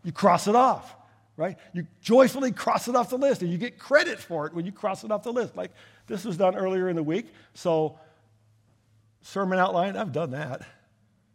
You 0.04 0.13
cross 0.13 0.48
it 0.48 0.56
off 0.56 0.96
right? 1.38 1.58
You 1.74 1.86
joyfully 2.01 2.51
cross 2.51 2.88
it 2.88 2.96
off 2.96 3.10
the 3.10 3.18
list 3.18 3.42
and 3.42 3.51
you 3.51 3.58
get 3.58 3.77
credit 3.77 4.20
for 4.20 4.48
it 4.48 4.54
when 4.54 4.65
you 4.65 4.72
cross 4.72 5.04
it 5.04 5.12
off 5.12 5.24
the 5.24 5.34
list. 5.34 5.56
Like 5.56 5.72
this 6.08 6.24
was 6.24 6.38
done 6.38 6.56
earlier 6.56 6.89
in 6.89 6.96
the 6.96 7.04
week. 7.04 7.34
So, 7.54 8.00
sermon 9.22 9.60
outline, 9.60 9.98
I've 9.98 10.12
done 10.12 10.32
that. 10.32 10.62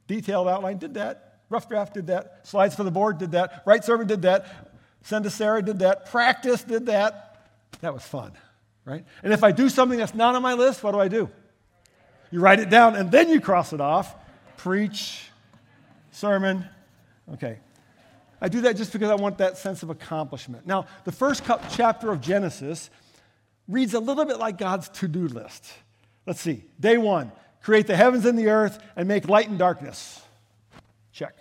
Detailed 0.06 0.48
outline, 0.48 0.78
did 0.78 0.94
that. 0.94 1.40
Rough 1.48 1.68
draft, 1.68 1.94
did 1.94 2.06
that. 2.06 2.46
Slides 2.46 2.74
for 2.74 2.84
the 2.84 2.90
board, 2.90 3.18
did 3.18 3.32
that. 3.32 3.62
Write 3.66 3.84
sermon, 3.84 4.06
did 4.06 4.22
that. 4.22 4.70
Send 5.02 5.24
to 5.24 5.30
Sarah, 5.30 5.62
did 5.62 5.80
that. 5.80 6.06
Practice, 6.10 6.62
did 6.62 6.86
that. 6.86 7.48
That 7.80 7.94
was 7.94 8.04
fun, 8.04 8.32
right? 8.84 9.04
And 9.22 9.32
if 9.32 9.42
I 9.42 9.52
do 9.52 9.68
something 9.68 9.98
that's 9.98 10.14
not 10.14 10.34
on 10.34 10.42
my 10.42 10.54
list, 10.54 10.82
what 10.82 10.92
do 10.92 11.00
I 11.00 11.08
do? 11.08 11.28
You 12.30 12.40
write 12.40 12.60
it 12.60 12.70
down 12.70 12.94
and 12.94 13.10
then 13.10 13.28
you 13.28 13.40
cross 13.40 13.72
it 13.72 13.80
off. 13.80 14.14
Preach, 14.56 15.28
sermon. 16.12 16.64
Okay. 17.32 17.58
I 18.40 18.48
do 18.48 18.62
that 18.62 18.76
just 18.76 18.92
because 18.92 19.10
I 19.10 19.14
want 19.14 19.38
that 19.38 19.58
sense 19.58 19.82
of 19.82 19.90
accomplishment. 19.90 20.66
Now, 20.66 20.86
the 21.04 21.12
first 21.12 21.42
chapter 21.70 22.10
of 22.10 22.20
Genesis 22.20 22.90
reads 23.68 23.94
a 23.94 24.00
little 24.00 24.24
bit 24.24 24.38
like 24.38 24.58
God's 24.58 24.88
to 24.90 25.08
do 25.08 25.28
list. 25.28 25.64
Let's 26.26 26.40
see. 26.40 26.64
Day 26.78 26.98
one 26.98 27.32
create 27.62 27.86
the 27.86 27.96
heavens 27.96 28.24
and 28.24 28.38
the 28.38 28.48
earth 28.48 28.82
and 28.96 29.06
make 29.06 29.28
light 29.28 29.48
and 29.48 29.58
darkness. 29.58 30.22
Check. 31.12 31.36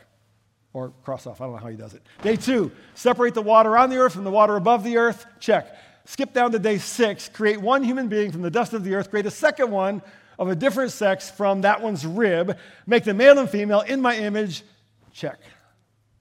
Or 0.73 0.89
cross 1.03 1.25
off. 1.25 1.41
I 1.41 1.45
don't 1.45 1.53
know 1.53 1.61
how 1.61 1.69
he 1.69 1.77
does 1.77 1.93
it. 1.93 2.03
Day 2.21 2.35
two 2.35 2.71
separate 2.93 3.33
the 3.33 3.41
water 3.41 3.77
on 3.77 3.89
the 3.89 3.97
earth 3.97 4.13
from 4.13 4.25
the 4.25 4.31
water 4.31 4.55
above 4.55 4.83
the 4.83 4.97
earth. 4.97 5.25
Check. 5.39 5.75
Skip 6.05 6.33
down 6.33 6.51
to 6.51 6.59
day 6.59 6.79
six 6.79 7.29
create 7.29 7.61
one 7.61 7.83
human 7.83 8.07
being 8.07 8.31
from 8.31 8.41
the 8.41 8.51
dust 8.51 8.73
of 8.73 8.83
the 8.83 8.95
earth, 8.95 9.09
create 9.09 9.25
a 9.25 9.31
second 9.31 9.71
one 9.71 10.01
of 10.37 10.47
a 10.47 10.55
different 10.55 10.91
sex 10.91 11.29
from 11.29 11.61
that 11.61 11.81
one's 11.81 12.05
rib, 12.05 12.57
make 12.87 13.03
them 13.03 13.17
male 13.17 13.37
and 13.37 13.49
female 13.49 13.81
in 13.81 14.01
my 14.01 14.15
image. 14.15 14.63
Check. 15.11 15.39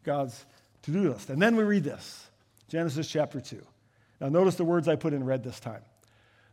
God's 0.02 0.44
to 0.92 1.00
do 1.02 1.12
list. 1.12 1.30
And 1.30 1.40
then 1.40 1.56
we 1.56 1.64
read 1.64 1.84
this 1.84 2.26
Genesis 2.68 3.08
chapter 3.08 3.40
2. 3.40 3.60
Now, 4.20 4.28
notice 4.28 4.56
the 4.56 4.64
words 4.64 4.88
I 4.88 4.96
put 4.96 5.12
in 5.12 5.24
red 5.24 5.44
this 5.44 5.60
time. 5.60 5.82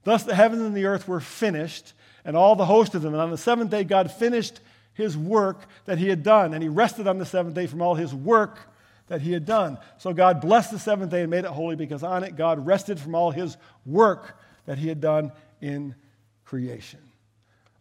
Thus 0.03 0.23
the 0.23 0.35
heavens 0.35 0.61
and 0.61 0.75
the 0.75 0.85
earth 0.85 1.07
were 1.07 1.19
finished, 1.19 1.93
and 2.23 2.37
all 2.37 2.55
the 2.55 2.65
host 2.65 2.93
of 2.95 3.01
them. 3.01 3.13
And 3.13 3.21
on 3.21 3.31
the 3.31 3.37
seventh 3.37 3.71
day, 3.71 3.83
God 3.83 4.11
finished 4.11 4.59
his 4.93 5.17
work 5.17 5.65
that 5.85 5.97
he 5.97 6.07
had 6.09 6.21
done, 6.21 6.53
and 6.53 6.61
he 6.61 6.69
rested 6.69 7.07
on 7.07 7.17
the 7.17 7.25
seventh 7.25 7.55
day 7.55 7.65
from 7.65 7.81
all 7.81 7.95
his 7.95 8.13
work 8.13 8.59
that 9.07 9.21
he 9.21 9.31
had 9.31 9.45
done. 9.45 9.77
So 9.97 10.13
God 10.13 10.41
blessed 10.41 10.71
the 10.71 10.79
seventh 10.79 11.11
day 11.11 11.21
and 11.21 11.29
made 11.29 11.45
it 11.45 11.51
holy 11.51 11.75
because 11.75 12.03
on 12.03 12.23
it 12.23 12.35
God 12.35 12.65
rested 12.65 12.99
from 12.99 13.15
all 13.15 13.31
his 13.31 13.57
work 13.85 14.39
that 14.65 14.77
he 14.77 14.87
had 14.87 15.01
done 15.01 15.31
in 15.61 15.95
creation. 16.43 16.99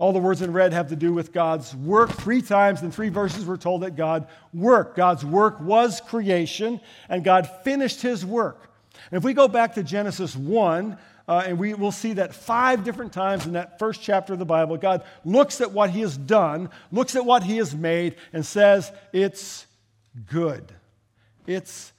All 0.05 0.13
the 0.13 0.19
words 0.19 0.43
in 0.43 0.53
red 0.53 0.75
have 0.75 0.91
to 0.91 0.97
do 0.97 1.15
with 1.15 1.33
God's 1.33 1.75
work. 1.75 2.13
Three 2.13 2.43
times 2.43 2.83
in 2.83 2.91
three 2.91 3.09
verses, 3.09 3.47
we're 3.47 3.57
told 3.57 3.85
that 3.85 3.97
God 3.97 4.29
worked. 4.53 4.99
God's 4.99 5.25
work 5.25 5.59
was 5.61 6.03
creation, 6.03 6.79
and 7.09 7.25
God 7.25 7.49
finished 7.65 8.03
his 8.03 8.23
work. 8.23 8.69
And 9.11 9.17
if 9.17 9.25
we 9.25 9.33
go 9.33 9.49
back 9.49 9.77
to 9.77 9.83
Genesis 9.83 10.37
1, 10.37 10.99
uh, 11.27 11.45
and 11.47 11.59
we 11.59 11.73
will 11.73 11.91
see 11.91 12.13
that 12.13 12.35
five 12.35 12.85
different 12.85 13.15
times 13.15 13.47
in 13.47 13.55
that 13.55 13.79
first 13.79 14.03
chapter 14.03 14.35
of 14.35 14.39
the 14.39 14.45
Bible, 14.45 14.77
God 14.77 15.05
looks 15.25 15.63
at 15.63 15.73
what 15.73 15.89
he 15.89 16.03
has 16.03 16.19
done, 16.19 16.69
looks 16.93 17.17
at 17.17 17.25
what 17.25 17.43
he 17.43 17.57
has 17.57 17.75
made, 17.75 18.17
and 18.35 18.45
says, 18.45 18.93
It's 19.15 19.65
good. 20.27 20.71
It's 21.47 21.95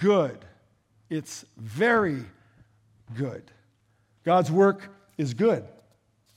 good. 0.00 0.38
It's 1.10 1.44
very 1.58 2.24
good. 3.14 3.42
God's 4.24 4.50
work 4.50 4.88
is 5.18 5.34
good. 5.34 5.66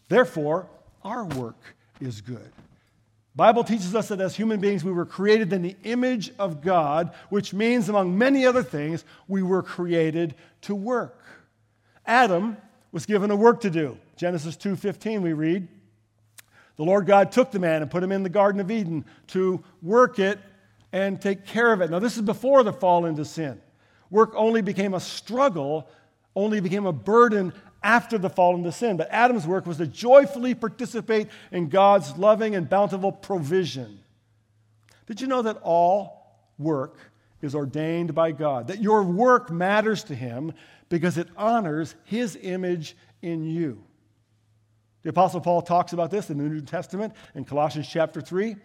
Therefore, 0.09 0.67
our 1.07 1.23
work 1.23 1.75
is 2.01 2.19
good. 2.19 2.51
Bible 3.33 3.63
teaches 3.63 3.95
us 3.95 4.09
that 4.09 4.19
as 4.19 4.35
human 4.35 4.59
beings 4.59 4.83
we 4.83 4.91
were 4.91 5.05
created 5.05 5.53
in 5.53 5.61
the 5.61 5.77
image 5.83 6.31
of 6.37 6.61
God, 6.61 7.13
which 7.29 7.53
means 7.53 7.87
among 7.87 8.17
many 8.17 8.45
other 8.45 8.63
things 8.63 9.05
we 9.27 9.41
were 9.41 9.63
created 9.63 10.35
to 10.63 10.75
work. 10.75 11.17
Adam 12.05 12.57
was 12.91 13.05
given 13.05 13.31
a 13.31 13.35
work 13.35 13.61
to 13.61 13.69
do. 13.69 13.97
Genesis 14.17 14.57
2:15 14.57 15.21
we 15.21 15.31
read, 15.31 15.67
"The 16.75 16.83
Lord 16.83 17.05
God 17.05 17.31
took 17.31 17.51
the 17.51 17.59
man 17.59 17.81
and 17.81 17.89
put 17.89 18.03
him 18.03 18.11
in 18.11 18.23
the 18.23 18.29
garden 18.29 18.59
of 18.59 18.69
Eden 18.69 19.05
to 19.27 19.63
work 19.81 20.19
it 20.19 20.39
and 20.91 21.21
take 21.21 21.45
care 21.45 21.71
of 21.71 21.79
it." 21.79 21.89
Now 21.89 21.99
this 21.99 22.17
is 22.17 22.23
before 22.23 22.63
the 22.63 22.73
fall 22.73 23.05
into 23.05 23.23
sin. 23.23 23.61
Work 24.09 24.33
only 24.35 24.61
became 24.61 24.93
a 24.93 24.99
struggle, 24.99 25.87
only 26.35 26.59
became 26.59 26.85
a 26.85 26.93
burden 26.93 27.53
after 27.87 28.17
the 28.17 28.29
fall 28.29 28.53
into 28.55 28.71
sin. 28.71 28.97
But 28.97 29.07
Adam's 29.11 29.47
work 29.47 29.65
was 29.65 29.77
to 29.77 29.87
joyfully 29.87 30.53
participate 30.53 31.29
in 31.53 31.69
God's 31.69 32.17
loving 32.17 32.53
and 32.53 32.69
bountiful 32.69 33.13
provision. 33.13 34.01
Did 35.05 35.21
you 35.21 35.27
know 35.27 35.41
that 35.43 35.59
all 35.63 36.37
work 36.57 36.97
is 37.41 37.55
ordained 37.55 38.13
by 38.13 38.33
God? 38.33 38.67
That 38.67 38.81
your 38.81 39.03
work 39.03 39.49
matters 39.49 40.03
to 40.05 40.15
Him 40.15 40.53
because 40.89 41.17
it 41.17 41.29
honors 41.37 41.95
His 42.03 42.37
image 42.41 42.97
in 43.21 43.45
you. 43.45 43.81
The 45.03 45.09
Apostle 45.09 45.39
Paul 45.39 45.61
talks 45.61 45.93
about 45.93 46.11
this 46.11 46.29
in 46.29 46.37
the 46.37 46.43
New 46.43 46.61
Testament 46.61 47.13
in 47.35 47.45
Colossians 47.45 47.87
chapter 47.87 48.19
3. 48.19 48.57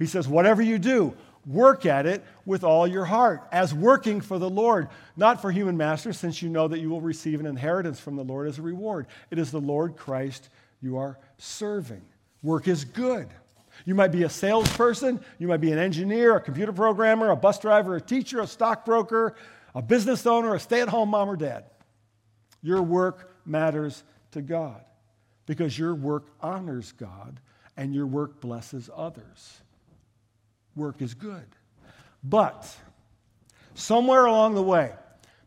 He 0.00 0.06
says, 0.06 0.26
Whatever 0.26 0.62
you 0.62 0.78
do, 0.80 1.16
Work 1.46 1.86
at 1.86 2.06
it 2.06 2.24
with 2.44 2.64
all 2.64 2.88
your 2.88 3.04
heart, 3.04 3.46
as 3.52 3.72
working 3.72 4.20
for 4.20 4.36
the 4.36 4.50
Lord, 4.50 4.88
not 5.16 5.40
for 5.40 5.52
human 5.52 5.76
masters, 5.76 6.18
since 6.18 6.42
you 6.42 6.48
know 6.48 6.66
that 6.66 6.80
you 6.80 6.90
will 6.90 7.00
receive 7.00 7.38
an 7.38 7.46
inheritance 7.46 8.00
from 8.00 8.16
the 8.16 8.24
Lord 8.24 8.48
as 8.48 8.58
a 8.58 8.62
reward. 8.62 9.06
It 9.30 9.38
is 9.38 9.52
the 9.52 9.60
Lord 9.60 9.96
Christ 9.96 10.48
you 10.82 10.96
are 10.96 11.18
serving. 11.38 12.02
Work 12.42 12.66
is 12.66 12.84
good. 12.84 13.28
You 13.84 13.94
might 13.94 14.10
be 14.10 14.24
a 14.24 14.28
salesperson, 14.28 15.20
you 15.38 15.46
might 15.46 15.60
be 15.60 15.70
an 15.70 15.78
engineer, 15.78 16.34
a 16.34 16.40
computer 16.40 16.72
programmer, 16.72 17.30
a 17.30 17.36
bus 17.36 17.60
driver, 17.60 17.94
a 17.94 18.00
teacher, 18.00 18.40
a 18.40 18.46
stockbroker, 18.46 19.36
a 19.74 19.82
business 19.82 20.26
owner, 20.26 20.54
a 20.54 20.58
stay 20.58 20.80
at 20.80 20.88
home 20.88 21.10
mom 21.10 21.28
or 21.28 21.36
dad. 21.36 21.66
Your 22.60 22.82
work 22.82 23.36
matters 23.44 24.02
to 24.32 24.42
God 24.42 24.82
because 25.44 25.78
your 25.78 25.94
work 25.94 26.24
honors 26.40 26.90
God 26.92 27.38
and 27.76 27.94
your 27.94 28.06
work 28.06 28.40
blesses 28.40 28.90
others 28.96 29.60
work 30.76 31.02
is 31.02 31.14
good. 31.14 31.46
But 32.22 32.72
somewhere 33.74 34.26
along 34.26 34.54
the 34.54 34.62
way, 34.62 34.92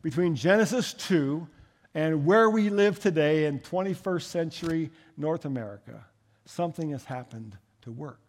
between 0.02 0.36
Genesis 0.36 0.94
2 0.94 1.48
and 1.94 2.26
where 2.26 2.50
we 2.50 2.70
live 2.70 3.00
today 3.00 3.46
in 3.46 3.60
21st 3.60 4.24
century 4.24 4.92
North 5.18 5.46
America, 5.46 6.06
something 6.46 6.92
has 6.92 7.06
happened 7.06 7.58
to 7.82 7.92
work. 7.92 8.22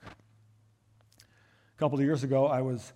A 1.16 1.78
couple 1.78 1.98
of 1.98 2.04
years 2.04 2.22
ago, 2.22 2.46
I 2.46 2.60
was 2.60 2.92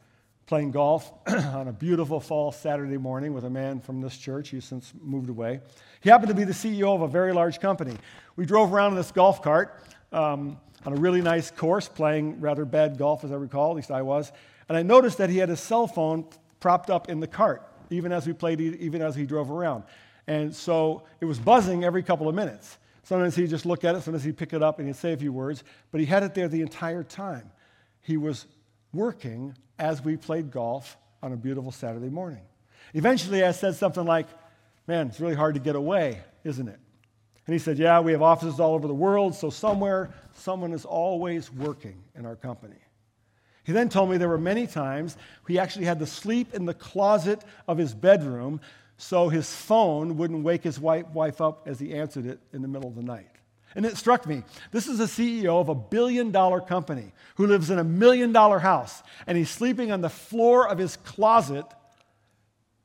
playing 0.47 0.73
golf 0.73 1.11
on 1.27 1.69
a 1.69 1.73
beautiful 1.73 2.21
fall 2.21 2.53
Saturday 2.53 2.99
morning 2.99 3.33
with 3.33 3.45
a 3.45 3.51
man 3.51 3.81
from 3.81 4.01
this 4.01 4.17
church. 4.17 4.51
He's 4.51 4.65
since 4.65 4.93
moved 5.01 5.31
away. 5.31 5.61
He 6.03 6.11
happened 6.11 6.29
to 6.29 6.35
be 6.35 6.45
the 6.45 6.53
CEO 6.53 6.95
of 6.95 7.01
a 7.01 7.09
very 7.09 7.33
large 7.33 7.61
company. 7.61 7.97
We 8.37 8.45
drove 8.45 8.73
around 8.73 8.93
in 8.93 8.97
this 8.97 9.11
golf 9.11 9.41
cart. 9.41 9.83
Um, 10.13 10.59
on 10.85 10.93
a 10.93 10.97
really 10.97 11.21
nice 11.21 11.51
course, 11.51 11.89
playing 11.89 12.41
rather 12.41 12.65
bad 12.65 12.99
golf, 12.99 13.25
as 13.25 13.33
I 13.33 13.37
recall, 13.37 13.71
at 13.71 13.77
least 13.77 13.91
I 13.91 14.03
was. 14.03 14.33
And 14.69 14.77
I 14.77 14.83
noticed 14.83 15.19
that 15.19 15.31
he 15.31 15.39
had 15.39 15.49
his 15.49 15.61
cell 15.61 15.87
phone 15.87 16.27
propped 16.61 16.91
up 16.91 17.09
in 17.09 17.21
the 17.21 17.27
cart, 17.27 17.63
even 17.91 18.13
as 18.13 18.27
we 18.27 18.33
played, 18.33 18.61
even 18.61 19.03
as 19.03 19.15
he 19.15 19.27
drove 19.27 19.51
around. 19.51 19.85
And 20.27 20.55
so 20.55 21.03
it 21.21 21.27
was 21.27 21.39
buzzing 21.39 21.85
every 21.85 22.03
couple 22.03 22.29
of 22.29 22.35
minutes. 22.35 22.79
Sometimes 23.03 23.37
he'd 23.37 23.51
just 23.51 23.67
look 23.67 23.85
at 23.85 23.95
it, 23.95 24.03
sometimes 24.03 24.25
he'd 24.25 24.37
pick 24.37 24.53
it 24.55 24.63
up 24.63 24.79
and 24.79 24.89
he'd 24.89 24.97
say 24.97 25.13
a 25.13 25.17
few 25.17 25.33
words, 25.33 25.63
but 25.91 26.01
he 26.01 26.07
had 26.07 26.23
it 26.23 26.35
there 26.35 26.49
the 26.49 26.63
entire 26.63 27.03
time. 27.03 27.51
He 28.01 28.17
was 28.17 28.47
working 28.93 29.55
as 29.79 30.03
we 30.03 30.17
played 30.17 30.51
golf 30.51 30.97
on 31.23 31.33
a 31.33 31.37
beautiful 31.37 31.71
Saturday 31.71 32.09
morning. 32.09 32.41
Eventually, 32.95 33.45
I 33.45 33.51
said 33.51 33.75
something 33.75 34.05
like, 34.05 34.27
Man, 34.87 35.09
it's 35.09 35.19
really 35.19 35.35
hard 35.35 35.55
to 35.55 35.61
get 35.61 35.77
away, 35.77 36.21
isn't 36.45 36.69
it? 36.69 36.79
And 37.47 37.53
he 37.53 37.59
said, 37.59 37.79
Yeah, 37.79 38.01
we 38.01 38.13
have 38.13 38.23
offices 38.23 38.61
all 38.61 38.75
over 38.75 38.89
the 38.89 38.95
world, 38.95 39.35
so 39.35 39.51
somewhere 39.51 40.11
someone 40.35 40.73
is 40.73 40.85
always 40.85 41.53
working 41.53 42.03
in 42.15 42.27
our 42.27 42.37
company. 42.37 42.77
He 43.65 43.73
then 43.73 43.89
told 43.89 44.11
me 44.11 44.19
there 44.19 44.29
were 44.29 44.39
many 44.39 44.67
times 44.67 45.17
he 45.49 45.59
actually 45.59 45.87
had 45.87 45.99
to 46.01 46.07
sleep 46.07 46.55
in 46.55 46.67
the 46.67 46.75
closet 46.75 47.43
of 47.67 47.79
his 47.79 47.95
bedroom 47.95 48.61
so 48.97 49.29
his 49.29 49.53
phone 49.53 50.17
wouldn't 50.17 50.45
wake 50.45 50.63
his 50.63 50.79
wife 50.79 51.41
up 51.41 51.67
as 51.67 51.81
he 51.81 51.95
answered 51.95 52.27
it 52.27 52.39
in 52.53 52.63
the 52.63 52.69
middle 52.69 52.89
of 52.89 52.95
the 52.95 53.03
night. 53.03 53.29
And 53.75 53.85
it 53.85 53.97
struck 53.97 54.27
me 54.27 54.45
this 54.71 54.87
is 54.87 55.01
a 55.01 55.05
CEO 55.05 55.61
of 55.61 55.69
a 55.69 55.75
billion 55.75 56.31
dollar 56.31 56.61
company 56.61 57.13
who 57.37 57.47
lives 57.47 57.71
in 57.71 57.79
a 57.79 57.85
million 57.85 58.33
dollar 58.33 58.61
house, 58.61 59.03
and 59.27 59.37
he's 59.37 59.51
sleeping 59.51 59.91
on 59.91 60.01
the 60.01 60.11
floor 60.11 60.69
of 60.69 60.79
his 60.79 60.97
closet 60.99 61.65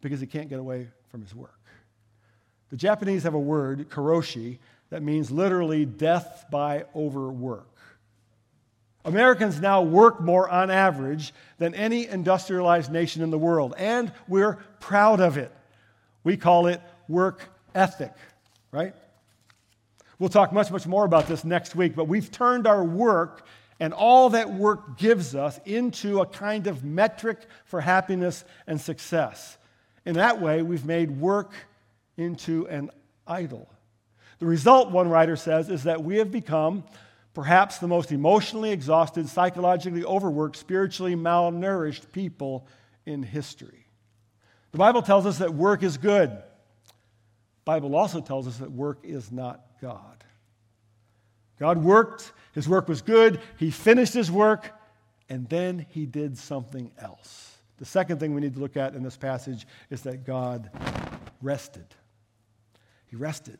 because 0.01 0.19
he 0.19 0.27
can't 0.27 0.49
get 0.49 0.59
away 0.59 0.87
from 1.09 1.21
his 1.21 1.35
work. 1.35 1.58
The 2.69 2.77
Japanese 2.77 3.23
have 3.23 3.33
a 3.33 3.39
word, 3.39 3.89
karoshi, 3.89 4.59
that 4.89 5.03
means 5.03 5.31
literally 5.31 5.85
death 5.85 6.45
by 6.51 6.85
overwork. 6.95 7.67
Americans 9.05 9.59
now 9.59 9.81
work 9.81 10.21
more 10.21 10.49
on 10.49 10.69
average 10.69 11.33
than 11.57 11.73
any 11.73 12.07
industrialized 12.07 12.91
nation 12.91 13.23
in 13.23 13.31
the 13.31 13.37
world, 13.37 13.73
and 13.77 14.11
we're 14.27 14.55
proud 14.79 15.19
of 15.19 15.37
it. 15.37 15.51
We 16.23 16.37
call 16.37 16.67
it 16.67 16.81
work 17.07 17.49
ethic, 17.73 18.13
right? 18.71 18.93
We'll 20.19 20.29
talk 20.29 20.51
much, 20.51 20.69
much 20.69 20.85
more 20.85 21.05
about 21.05 21.27
this 21.27 21.45
next 21.45 21.75
week, 21.75 21.95
but 21.95 22.07
we've 22.07 22.29
turned 22.29 22.67
our 22.67 22.83
work 22.83 23.45
and 23.79 23.93
all 23.93 24.31
that 24.31 24.51
work 24.51 24.97
gives 24.97 25.33
us 25.33 25.59
into 25.65 26.19
a 26.19 26.25
kind 26.25 26.67
of 26.67 26.83
metric 26.83 27.39
for 27.63 27.79
happiness 27.79 28.43
and 28.67 28.79
success. 28.79 29.57
In 30.05 30.15
that 30.15 30.41
way, 30.41 30.61
we've 30.61 30.85
made 30.85 31.21
work 31.21 31.53
into 32.19 32.67
an 32.67 32.91
idol. 33.25 33.69
The 34.39 34.45
result, 34.45 34.91
one 34.91 35.09
writer 35.09 35.35
says, 35.35 35.69
is 35.69 35.83
that 35.83 36.03
we 36.03 36.17
have 36.17 36.31
become 36.31 36.83
perhaps 37.33 37.77
the 37.77 37.87
most 37.87 38.11
emotionally 38.11 38.71
exhausted, 38.71 39.27
psychologically 39.29 40.03
overworked, 40.03 40.57
spiritually 40.57 41.15
malnourished 41.15 42.11
people 42.11 42.67
in 43.05 43.23
history. 43.23 43.85
The 44.71 44.77
Bible 44.77 45.01
tells 45.01 45.25
us 45.25 45.39
that 45.39 45.53
work 45.53 45.83
is 45.83 45.97
good. 45.97 46.29
The 46.29 46.43
Bible 47.65 47.95
also 47.95 48.21
tells 48.21 48.47
us 48.47 48.57
that 48.57 48.71
work 48.71 48.99
is 49.03 49.31
not 49.31 49.61
God. 49.81 50.23
God 51.59 51.77
worked, 51.77 52.31
his 52.53 52.67
work 52.67 52.87
was 52.87 53.01
good, 53.01 53.39
he 53.57 53.71
finished 53.71 54.13
his 54.13 54.31
work, 54.31 54.71
and 55.29 55.47
then 55.49 55.85
he 55.89 56.05
did 56.05 56.37
something 56.37 56.91
else. 56.97 57.57
The 57.77 57.85
second 57.85 58.19
thing 58.19 58.33
we 58.33 58.41
need 58.41 58.55
to 58.55 58.59
look 58.59 58.77
at 58.77 58.95
in 58.95 59.03
this 59.03 59.17
passage 59.17 59.67
is 59.89 60.01
that 60.01 60.25
God 60.25 60.69
rested. 61.41 61.85
He 63.09 63.15
rested. 63.15 63.57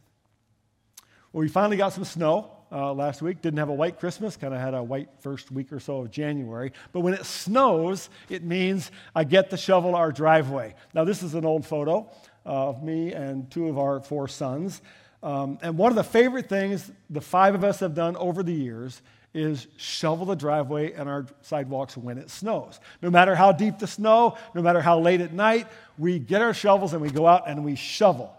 Well, 1.31 1.41
we 1.41 1.47
finally 1.47 1.77
got 1.77 1.93
some 1.93 2.05
snow 2.05 2.51
uh, 2.71 2.93
last 2.93 3.21
week. 3.21 3.41
Didn't 3.41 3.59
have 3.59 3.69
a 3.69 3.73
white 3.73 3.99
Christmas, 3.99 4.35
kind 4.35 4.53
of 4.53 4.59
had 4.59 4.73
a 4.73 4.83
white 4.83 5.09
first 5.19 5.51
week 5.51 5.71
or 5.71 5.79
so 5.79 6.01
of 6.01 6.11
January. 6.11 6.71
But 6.91 7.01
when 7.01 7.13
it 7.13 7.25
snows, 7.25 8.09
it 8.29 8.43
means 8.43 8.91
I 9.15 9.23
get 9.23 9.49
to 9.51 9.57
shovel 9.57 9.95
our 9.95 10.11
driveway. 10.11 10.75
Now, 10.93 11.03
this 11.03 11.23
is 11.23 11.35
an 11.35 11.45
old 11.45 11.65
photo 11.65 12.09
of 12.45 12.83
me 12.83 13.13
and 13.13 13.49
two 13.51 13.67
of 13.67 13.77
our 13.77 13.99
four 13.99 14.27
sons. 14.27 14.81
Um, 15.21 15.59
and 15.61 15.77
one 15.77 15.91
of 15.91 15.95
the 15.95 16.03
favorite 16.03 16.47
things 16.47 16.89
the 17.09 17.21
five 17.21 17.53
of 17.53 17.63
us 17.63 17.79
have 17.81 17.93
done 17.93 18.15
over 18.15 18.41
the 18.41 18.53
years 18.53 19.01
is 19.33 19.67
shovel 19.77 20.25
the 20.25 20.35
driveway 20.35 20.93
and 20.93 21.07
our 21.07 21.25
sidewalks 21.41 21.95
when 21.95 22.17
it 22.17 22.29
snows. 22.31 22.79
No 23.01 23.11
matter 23.11 23.35
how 23.35 23.51
deep 23.51 23.77
the 23.77 23.85
snow, 23.85 24.37
no 24.55 24.61
matter 24.61 24.81
how 24.81 24.99
late 24.99 25.21
at 25.21 25.33
night, 25.33 25.67
we 25.97 26.17
get 26.17 26.41
our 26.41 26.53
shovels 26.53 26.93
and 26.93 27.01
we 27.01 27.11
go 27.11 27.27
out 27.27 27.47
and 27.47 27.63
we 27.63 27.75
shovel. 27.75 28.35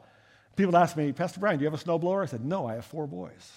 People 0.60 0.76
ask 0.76 0.94
me, 0.94 1.10
Pastor 1.10 1.40
Brian, 1.40 1.56
do 1.56 1.64
you 1.64 1.70
have 1.70 1.80
a 1.80 1.82
snowblower? 1.82 2.22
I 2.22 2.26
said, 2.26 2.44
No, 2.44 2.66
I 2.66 2.74
have 2.74 2.84
four 2.84 3.06
boys. 3.06 3.50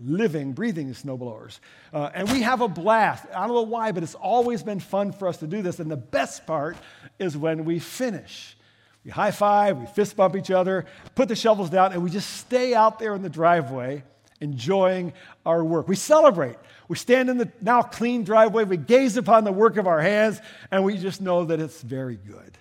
Living, 0.00 0.54
breathing 0.54 0.94
snowblowers. 0.94 1.58
Uh, 1.92 2.08
and 2.14 2.32
we 2.32 2.40
have 2.40 2.62
a 2.62 2.68
blast. 2.68 3.26
I 3.34 3.46
don't 3.46 3.54
know 3.54 3.60
why, 3.60 3.92
but 3.92 4.02
it's 4.02 4.14
always 4.14 4.62
been 4.62 4.80
fun 4.80 5.12
for 5.12 5.28
us 5.28 5.36
to 5.38 5.46
do 5.46 5.60
this. 5.60 5.78
And 5.78 5.90
the 5.90 5.96
best 5.98 6.46
part 6.46 6.78
is 7.18 7.36
when 7.36 7.66
we 7.66 7.80
finish. 7.80 8.56
We 9.04 9.10
high 9.10 9.30
five, 9.30 9.76
we 9.76 9.84
fist 9.84 10.16
bump 10.16 10.36
each 10.36 10.50
other, 10.50 10.86
put 11.14 11.28
the 11.28 11.36
shovels 11.36 11.68
down, 11.68 11.92
and 11.92 12.02
we 12.02 12.08
just 12.08 12.38
stay 12.38 12.72
out 12.72 12.98
there 12.98 13.14
in 13.14 13.20
the 13.20 13.28
driveway 13.28 14.04
enjoying 14.40 15.12
our 15.44 15.62
work. 15.62 15.86
We 15.86 15.96
celebrate. 15.96 16.56
We 16.88 16.96
stand 16.96 17.28
in 17.28 17.36
the 17.36 17.52
now 17.60 17.82
clean 17.82 18.24
driveway, 18.24 18.64
we 18.64 18.78
gaze 18.78 19.18
upon 19.18 19.44
the 19.44 19.52
work 19.52 19.76
of 19.76 19.86
our 19.86 20.00
hands, 20.00 20.40
and 20.70 20.82
we 20.82 20.96
just 20.96 21.20
know 21.20 21.44
that 21.44 21.60
it's 21.60 21.82
very 21.82 22.16
good. 22.16 22.56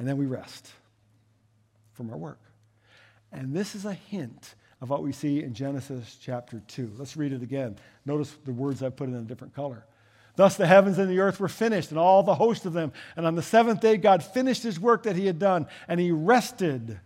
And 0.00 0.08
then 0.08 0.16
we 0.16 0.26
rest 0.26 0.72
from 2.00 2.10
our 2.10 2.16
work. 2.16 2.40
And 3.30 3.52
this 3.52 3.74
is 3.74 3.84
a 3.84 3.92
hint 3.92 4.54
of 4.80 4.88
what 4.88 5.02
we 5.02 5.12
see 5.12 5.42
in 5.42 5.52
Genesis 5.52 6.16
chapter 6.18 6.62
2. 6.66 6.92
Let's 6.96 7.14
read 7.14 7.34
it 7.34 7.42
again. 7.42 7.76
Notice 8.06 8.34
the 8.46 8.52
words 8.52 8.82
I've 8.82 8.96
put 8.96 9.10
in 9.10 9.14
a 9.16 9.20
different 9.20 9.54
color. 9.54 9.84
Thus 10.34 10.56
the 10.56 10.66
heavens 10.66 10.96
and 10.96 11.10
the 11.10 11.18
earth 11.18 11.38
were 11.38 11.48
finished, 11.48 11.90
and 11.90 11.98
all 11.98 12.22
the 12.22 12.34
host 12.34 12.64
of 12.64 12.72
them. 12.72 12.94
And 13.16 13.26
on 13.26 13.34
the 13.34 13.42
seventh 13.42 13.82
day, 13.82 13.98
God 13.98 14.24
finished 14.24 14.62
his 14.62 14.80
work 14.80 15.02
that 15.02 15.14
he 15.14 15.26
had 15.26 15.38
done, 15.38 15.66
and 15.88 16.00
he 16.00 16.10
rested 16.10 16.98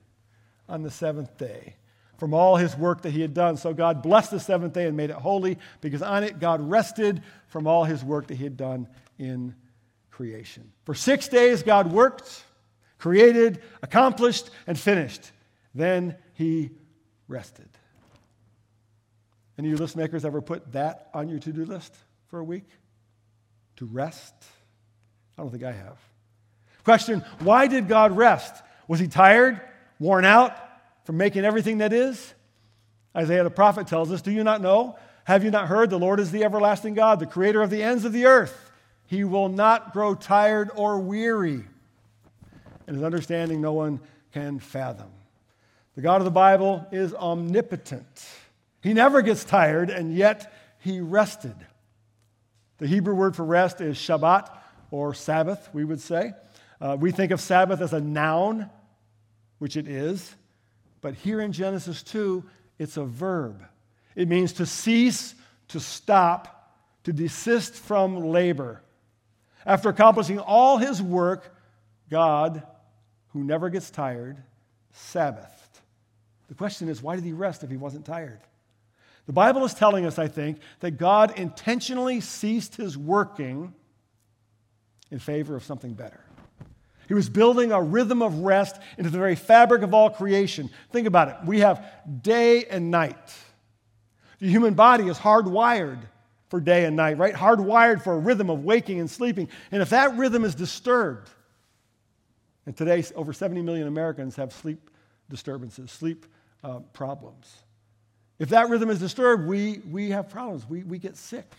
on 0.68 0.84
the 0.84 0.92
seventh 0.92 1.36
day 1.38 1.74
from 2.16 2.32
all 2.32 2.54
his 2.54 2.76
work 2.76 3.02
that 3.02 3.10
he 3.10 3.20
had 3.20 3.34
done. 3.34 3.56
So 3.56 3.74
God 3.74 4.00
blessed 4.00 4.30
the 4.30 4.38
seventh 4.38 4.74
day 4.74 4.86
and 4.86 4.96
made 4.96 5.10
it 5.10 5.16
holy 5.16 5.58
because 5.80 6.02
on 6.02 6.22
it 6.22 6.38
God 6.38 6.60
rested 6.60 7.20
from 7.48 7.66
all 7.66 7.82
his 7.82 8.04
work 8.04 8.28
that 8.28 8.36
he 8.36 8.44
had 8.44 8.56
done 8.56 8.86
in 9.18 9.56
creation. 10.12 10.70
For 10.84 10.94
six 10.94 11.26
days, 11.26 11.64
God 11.64 11.90
worked, 11.90 12.44
created, 13.04 13.60
accomplished, 13.82 14.48
and 14.66 14.80
finished. 14.80 15.30
Then 15.74 16.16
he 16.32 16.70
rested. 17.28 17.68
Any 19.58 19.68
of 19.68 19.72
you 19.72 19.76
list 19.76 19.94
makers 19.94 20.24
ever 20.24 20.40
put 20.40 20.72
that 20.72 21.10
on 21.12 21.28
your 21.28 21.38
to 21.40 21.52
do 21.52 21.66
list 21.66 21.94
for 22.28 22.38
a 22.38 22.44
week? 22.44 22.64
To 23.76 23.84
rest? 23.84 24.32
I 25.36 25.42
don't 25.42 25.50
think 25.50 25.64
I 25.64 25.72
have. 25.72 25.98
Question 26.82 27.22
Why 27.40 27.66
did 27.66 27.88
God 27.88 28.16
rest? 28.16 28.54
Was 28.88 29.00
he 29.00 29.06
tired, 29.06 29.60
worn 29.98 30.24
out, 30.24 30.56
from 31.04 31.18
making 31.18 31.44
everything 31.44 31.78
that 31.78 31.92
is? 31.92 32.32
Isaiah 33.14 33.44
the 33.44 33.50
prophet 33.50 33.86
tells 33.86 34.10
us, 34.12 34.22
Do 34.22 34.32
you 34.32 34.44
not 34.44 34.62
know? 34.62 34.96
Have 35.24 35.44
you 35.44 35.50
not 35.50 35.68
heard? 35.68 35.90
The 35.90 35.98
Lord 35.98 36.20
is 36.20 36.30
the 36.30 36.44
everlasting 36.44 36.94
God, 36.94 37.20
the 37.20 37.26
creator 37.26 37.60
of 37.60 37.68
the 37.68 37.82
ends 37.82 38.06
of 38.06 38.14
the 38.14 38.24
earth. 38.24 38.72
He 39.04 39.24
will 39.24 39.50
not 39.50 39.92
grow 39.92 40.14
tired 40.14 40.70
or 40.74 40.98
weary. 40.98 41.64
And 42.86 42.96
his 42.96 43.04
understanding 43.04 43.60
no 43.60 43.72
one 43.72 44.00
can 44.32 44.58
fathom. 44.58 45.10
The 45.94 46.02
God 46.02 46.20
of 46.20 46.24
the 46.24 46.30
Bible 46.30 46.86
is 46.90 47.14
omnipotent. 47.14 48.26
He 48.82 48.92
never 48.92 49.22
gets 49.22 49.44
tired, 49.44 49.90
and 49.90 50.14
yet 50.14 50.52
he 50.80 51.00
rested. 51.00 51.54
The 52.78 52.86
Hebrew 52.86 53.14
word 53.14 53.36
for 53.36 53.44
rest 53.44 53.80
is 53.80 53.96
Shabbat 53.96 54.50
or 54.90 55.14
Sabbath, 55.14 55.70
we 55.72 55.84
would 55.84 56.00
say. 56.00 56.32
Uh, 56.80 56.96
we 56.98 57.12
think 57.12 57.30
of 57.30 57.40
Sabbath 57.40 57.80
as 57.80 57.92
a 57.92 58.00
noun, 58.00 58.68
which 59.58 59.76
it 59.76 59.88
is. 59.88 60.34
But 61.00 61.14
here 61.14 61.40
in 61.40 61.52
Genesis 61.52 62.02
2, 62.02 62.44
it's 62.78 62.96
a 62.96 63.04
verb. 63.04 63.64
It 64.16 64.28
means 64.28 64.54
to 64.54 64.66
cease, 64.66 65.34
to 65.68 65.80
stop, 65.80 66.72
to 67.04 67.12
desist 67.12 67.74
from 67.74 68.16
labor. 68.16 68.82
After 69.64 69.88
accomplishing 69.88 70.38
all 70.38 70.78
his 70.78 71.00
work, 71.00 71.56
God, 72.10 72.62
who 73.34 73.44
never 73.44 73.68
gets 73.68 73.90
tired, 73.90 74.38
Sabbathed. 74.94 75.50
The 76.48 76.54
question 76.54 76.88
is, 76.88 77.02
why 77.02 77.16
did 77.16 77.24
he 77.24 77.32
rest 77.32 77.62
if 77.64 77.70
he 77.70 77.76
wasn't 77.76 78.06
tired? 78.06 78.40
The 79.26 79.32
Bible 79.32 79.64
is 79.64 79.74
telling 79.74 80.06
us, 80.06 80.18
I 80.18 80.28
think, 80.28 80.58
that 80.80 80.92
God 80.92 81.36
intentionally 81.38 82.20
ceased 82.20 82.76
his 82.76 82.96
working 82.96 83.74
in 85.10 85.18
favor 85.18 85.56
of 85.56 85.64
something 85.64 85.94
better. 85.94 86.20
He 87.08 87.14
was 87.14 87.28
building 87.28 87.72
a 87.72 87.82
rhythm 87.82 88.22
of 88.22 88.38
rest 88.40 88.80
into 88.98 89.10
the 89.10 89.18
very 89.18 89.34
fabric 89.34 89.82
of 89.82 89.92
all 89.92 90.10
creation. 90.10 90.70
Think 90.92 91.06
about 91.06 91.28
it. 91.28 91.36
We 91.44 91.60
have 91.60 91.84
day 92.22 92.64
and 92.66 92.90
night. 92.90 93.34
The 94.38 94.48
human 94.48 94.74
body 94.74 95.08
is 95.08 95.18
hardwired 95.18 96.00
for 96.48 96.60
day 96.60 96.84
and 96.84 96.94
night, 96.94 97.18
right? 97.18 97.34
Hardwired 97.34 98.02
for 98.02 98.12
a 98.14 98.18
rhythm 98.18 98.48
of 98.48 98.64
waking 98.64 99.00
and 99.00 99.10
sleeping. 99.10 99.48
And 99.72 99.82
if 99.82 99.90
that 99.90 100.16
rhythm 100.16 100.44
is 100.44 100.54
disturbed, 100.54 101.28
and 102.66 102.76
today 102.76 103.04
over 103.14 103.32
70 103.32 103.62
million 103.62 103.86
Americans 103.86 104.36
have 104.36 104.52
sleep 104.52 104.90
disturbances, 105.30 105.90
sleep 105.90 106.26
uh, 106.62 106.80
problems. 106.92 107.62
If 108.38 108.48
that 108.50 108.68
rhythm 108.68 108.90
is 108.90 108.98
disturbed, 108.98 109.46
we, 109.46 109.80
we 109.90 110.10
have 110.10 110.28
problems. 110.28 110.68
We, 110.68 110.82
we 110.82 110.98
get 110.98 111.16
sick 111.16 111.50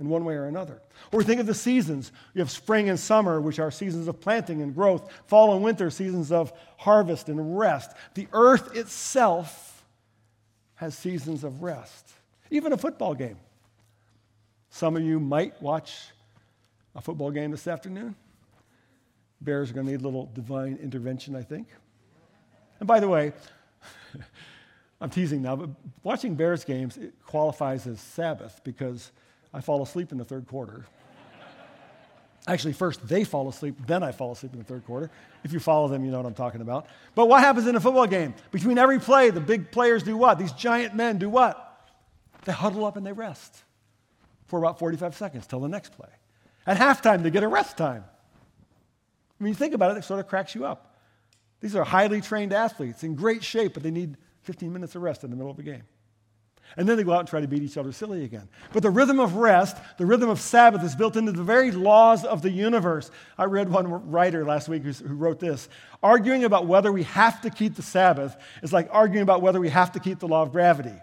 in 0.00 0.08
one 0.08 0.24
way 0.24 0.34
or 0.34 0.46
another. 0.46 0.80
Or 1.12 1.22
think 1.22 1.40
of 1.40 1.46
the 1.46 1.54
seasons. 1.54 2.12
You 2.34 2.40
have 2.40 2.50
spring 2.50 2.88
and 2.88 2.98
summer, 2.98 3.40
which 3.40 3.58
are 3.58 3.70
seasons 3.70 4.08
of 4.08 4.20
planting 4.20 4.62
and 4.62 4.74
growth, 4.74 5.10
fall 5.26 5.54
and 5.54 5.62
winter, 5.62 5.90
seasons 5.90 6.30
of 6.30 6.52
harvest 6.76 7.28
and 7.28 7.58
rest. 7.58 7.92
The 8.14 8.28
earth 8.32 8.76
itself 8.76 9.84
has 10.76 10.96
seasons 10.96 11.44
of 11.44 11.62
rest, 11.62 12.10
even 12.50 12.72
a 12.72 12.76
football 12.76 13.14
game. 13.14 13.38
Some 14.70 14.96
of 14.96 15.02
you 15.02 15.20
might 15.20 15.60
watch 15.62 16.10
a 16.96 17.00
football 17.00 17.30
game 17.30 17.52
this 17.52 17.66
afternoon. 17.66 18.16
Bears 19.40 19.70
are 19.70 19.74
going 19.74 19.86
to 19.86 19.92
need 19.92 20.00
a 20.00 20.04
little 20.04 20.30
divine 20.34 20.78
intervention, 20.82 21.36
I 21.36 21.42
think. 21.42 21.68
And 22.80 22.86
by 22.86 23.00
the 23.00 23.08
way, 23.08 23.32
I'm 25.00 25.10
teasing 25.10 25.42
now, 25.42 25.56
but 25.56 25.70
watching 26.02 26.34
Bears 26.34 26.64
games 26.64 26.98
qualifies 27.26 27.86
as 27.86 28.00
Sabbath 28.00 28.60
because 28.64 29.12
I 29.52 29.60
fall 29.60 29.82
asleep 29.82 30.12
in 30.12 30.18
the 30.18 30.24
third 30.24 30.46
quarter. 30.46 30.86
Actually, 32.48 32.72
first 32.72 33.06
they 33.06 33.24
fall 33.24 33.48
asleep, 33.48 33.76
then 33.86 34.02
I 34.02 34.12
fall 34.12 34.32
asleep 34.32 34.52
in 34.52 34.58
the 34.58 34.64
third 34.64 34.84
quarter. 34.86 35.10
If 35.42 35.52
you 35.52 35.60
follow 35.60 35.88
them, 35.88 36.04
you 36.04 36.10
know 36.10 36.18
what 36.18 36.26
I'm 36.26 36.34
talking 36.34 36.60
about. 36.60 36.86
But 37.14 37.28
what 37.28 37.40
happens 37.40 37.66
in 37.66 37.76
a 37.76 37.80
football 37.80 38.06
game? 38.06 38.34
Between 38.50 38.78
every 38.78 38.98
play, 38.98 39.30
the 39.30 39.40
big 39.40 39.70
players 39.70 40.02
do 40.02 40.16
what? 40.16 40.38
These 40.38 40.52
giant 40.52 40.94
men 40.94 41.18
do 41.18 41.28
what? 41.28 41.60
They 42.44 42.52
huddle 42.52 42.84
up 42.84 42.96
and 42.96 43.06
they 43.06 43.12
rest 43.12 43.62
for 44.46 44.58
about 44.58 44.78
45 44.78 45.16
seconds 45.16 45.46
till 45.46 45.60
the 45.60 45.68
next 45.68 45.92
play. 45.92 46.08
At 46.66 46.78
halftime, 46.78 47.22
they 47.22 47.30
get 47.30 47.42
a 47.42 47.48
rest 47.48 47.76
time. 47.76 48.04
Mean, 49.40 49.48
you 49.48 49.54
think 49.54 49.74
about 49.74 49.92
it, 49.92 49.98
it 49.98 50.04
sort 50.04 50.20
of 50.20 50.28
cracks 50.28 50.54
you 50.54 50.64
up. 50.64 50.96
These 51.60 51.74
are 51.76 51.84
highly 51.84 52.20
trained 52.20 52.52
athletes 52.52 53.02
in 53.02 53.14
great 53.14 53.42
shape, 53.42 53.74
but 53.74 53.82
they 53.82 53.90
need 53.90 54.16
15 54.42 54.72
minutes 54.72 54.94
of 54.94 55.02
rest 55.02 55.24
in 55.24 55.30
the 55.30 55.36
middle 55.36 55.50
of 55.50 55.58
a 55.58 55.62
game. 55.62 55.84
And 56.76 56.88
then 56.88 56.96
they 56.96 57.04
go 57.04 57.12
out 57.12 57.20
and 57.20 57.28
try 57.28 57.40
to 57.40 57.46
beat 57.46 57.62
each 57.62 57.76
other 57.76 57.92
silly 57.92 58.24
again. 58.24 58.48
But 58.72 58.82
the 58.82 58.90
rhythm 58.90 59.20
of 59.20 59.36
rest, 59.36 59.76
the 59.96 60.06
rhythm 60.06 60.28
of 60.28 60.40
Sabbath, 60.40 60.82
is 60.82 60.96
built 60.96 61.16
into 61.16 61.30
the 61.30 61.42
very 61.42 61.70
laws 61.70 62.24
of 62.24 62.42
the 62.42 62.50
universe. 62.50 63.10
I 63.38 63.44
read 63.44 63.68
one 63.68 64.10
writer 64.10 64.44
last 64.44 64.68
week 64.68 64.82
who 64.82 65.14
wrote 65.14 65.38
this 65.38 65.68
Arguing 66.02 66.44
about 66.44 66.66
whether 66.66 66.90
we 66.90 67.04
have 67.04 67.40
to 67.42 67.50
keep 67.50 67.76
the 67.76 67.82
Sabbath 67.82 68.36
is 68.62 68.72
like 68.72 68.88
arguing 68.90 69.22
about 69.22 69.42
whether 69.42 69.60
we 69.60 69.68
have 69.68 69.92
to 69.92 70.00
keep 70.00 70.18
the 70.18 70.28
law 70.28 70.42
of 70.42 70.52
gravity. 70.52 70.96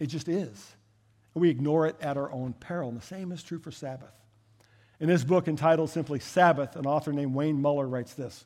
It 0.00 0.06
just 0.06 0.28
is. 0.28 0.74
We 1.34 1.48
ignore 1.48 1.86
it 1.86 1.96
at 2.00 2.16
our 2.16 2.30
own 2.32 2.52
peril. 2.52 2.88
And 2.88 2.98
the 2.98 3.06
same 3.06 3.30
is 3.30 3.42
true 3.42 3.58
for 3.58 3.70
Sabbath. 3.70 4.12
In 5.02 5.08
his 5.08 5.24
book 5.24 5.48
entitled 5.48 5.90
simply 5.90 6.20
Sabbath, 6.20 6.76
an 6.76 6.86
author 6.86 7.12
named 7.12 7.34
Wayne 7.34 7.60
Muller 7.60 7.88
writes 7.88 8.14
this 8.14 8.44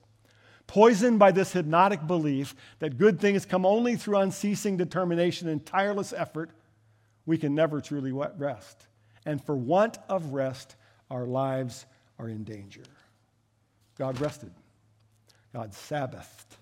Poisoned 0.66 1.18
by 1.18 1.30
this 1.30 1.52
hypnotic 1.52 2.06
belief 2.06 2.56
that 2.78 2.96
good 2.96 3.20
things 3.20 3.44
come 3.44 3.66
only 3.66 3.96
through 3.96 4.16
unceasing 4.16 4.78
determination 4.78 5.48
and 5.48 5.64
tireless 5.66 6.14
effort, 6.14 6.50
we 7.26 7.36
can 7.36 7.54
never 7.54 7.82
truly 7.82 8.10
rest. 8.10 8.86
And 9.26 9.44
for 9.44 9.54
want 9.54 9.98
of 10.08 10.32
rest, 10.32 10.76
our 11.10 11.26
lives 11.26 11.84
are 12.18 12.28
in 12.28 12.42
danger. 12.42 12.84
God 13.98 14.18
rested. 14.18 14.50
God 15.52 15.72
Sabbathed. 15.72 16.56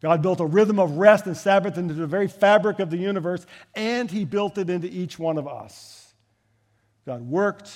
God 0.00 0.22
built 0.22 0.40
a 0.40 0.46
rhythm 0.46 0.78
of 0.78 0.92
rest 0.92 1.26
and 1.26 1.36
Sabbath 1.36 1.76
into 1.76 1.92
the 1.92 2.06
very 2.06 2.28
fabric 2.28 2.78
of 2.78 2.88
the 2.88 2.96
universe, 2.96 3.44
and 3.74 4.10
He 4.10 4.24
built 4.24 4.56
it 4.56 4.70
into 4.70 4.88
each 4.88 5.18
one 5.18 5.36
of 5.36 5.46
us. 5.46 6.14
God 7.04 7.20
worked, 7.20 7.70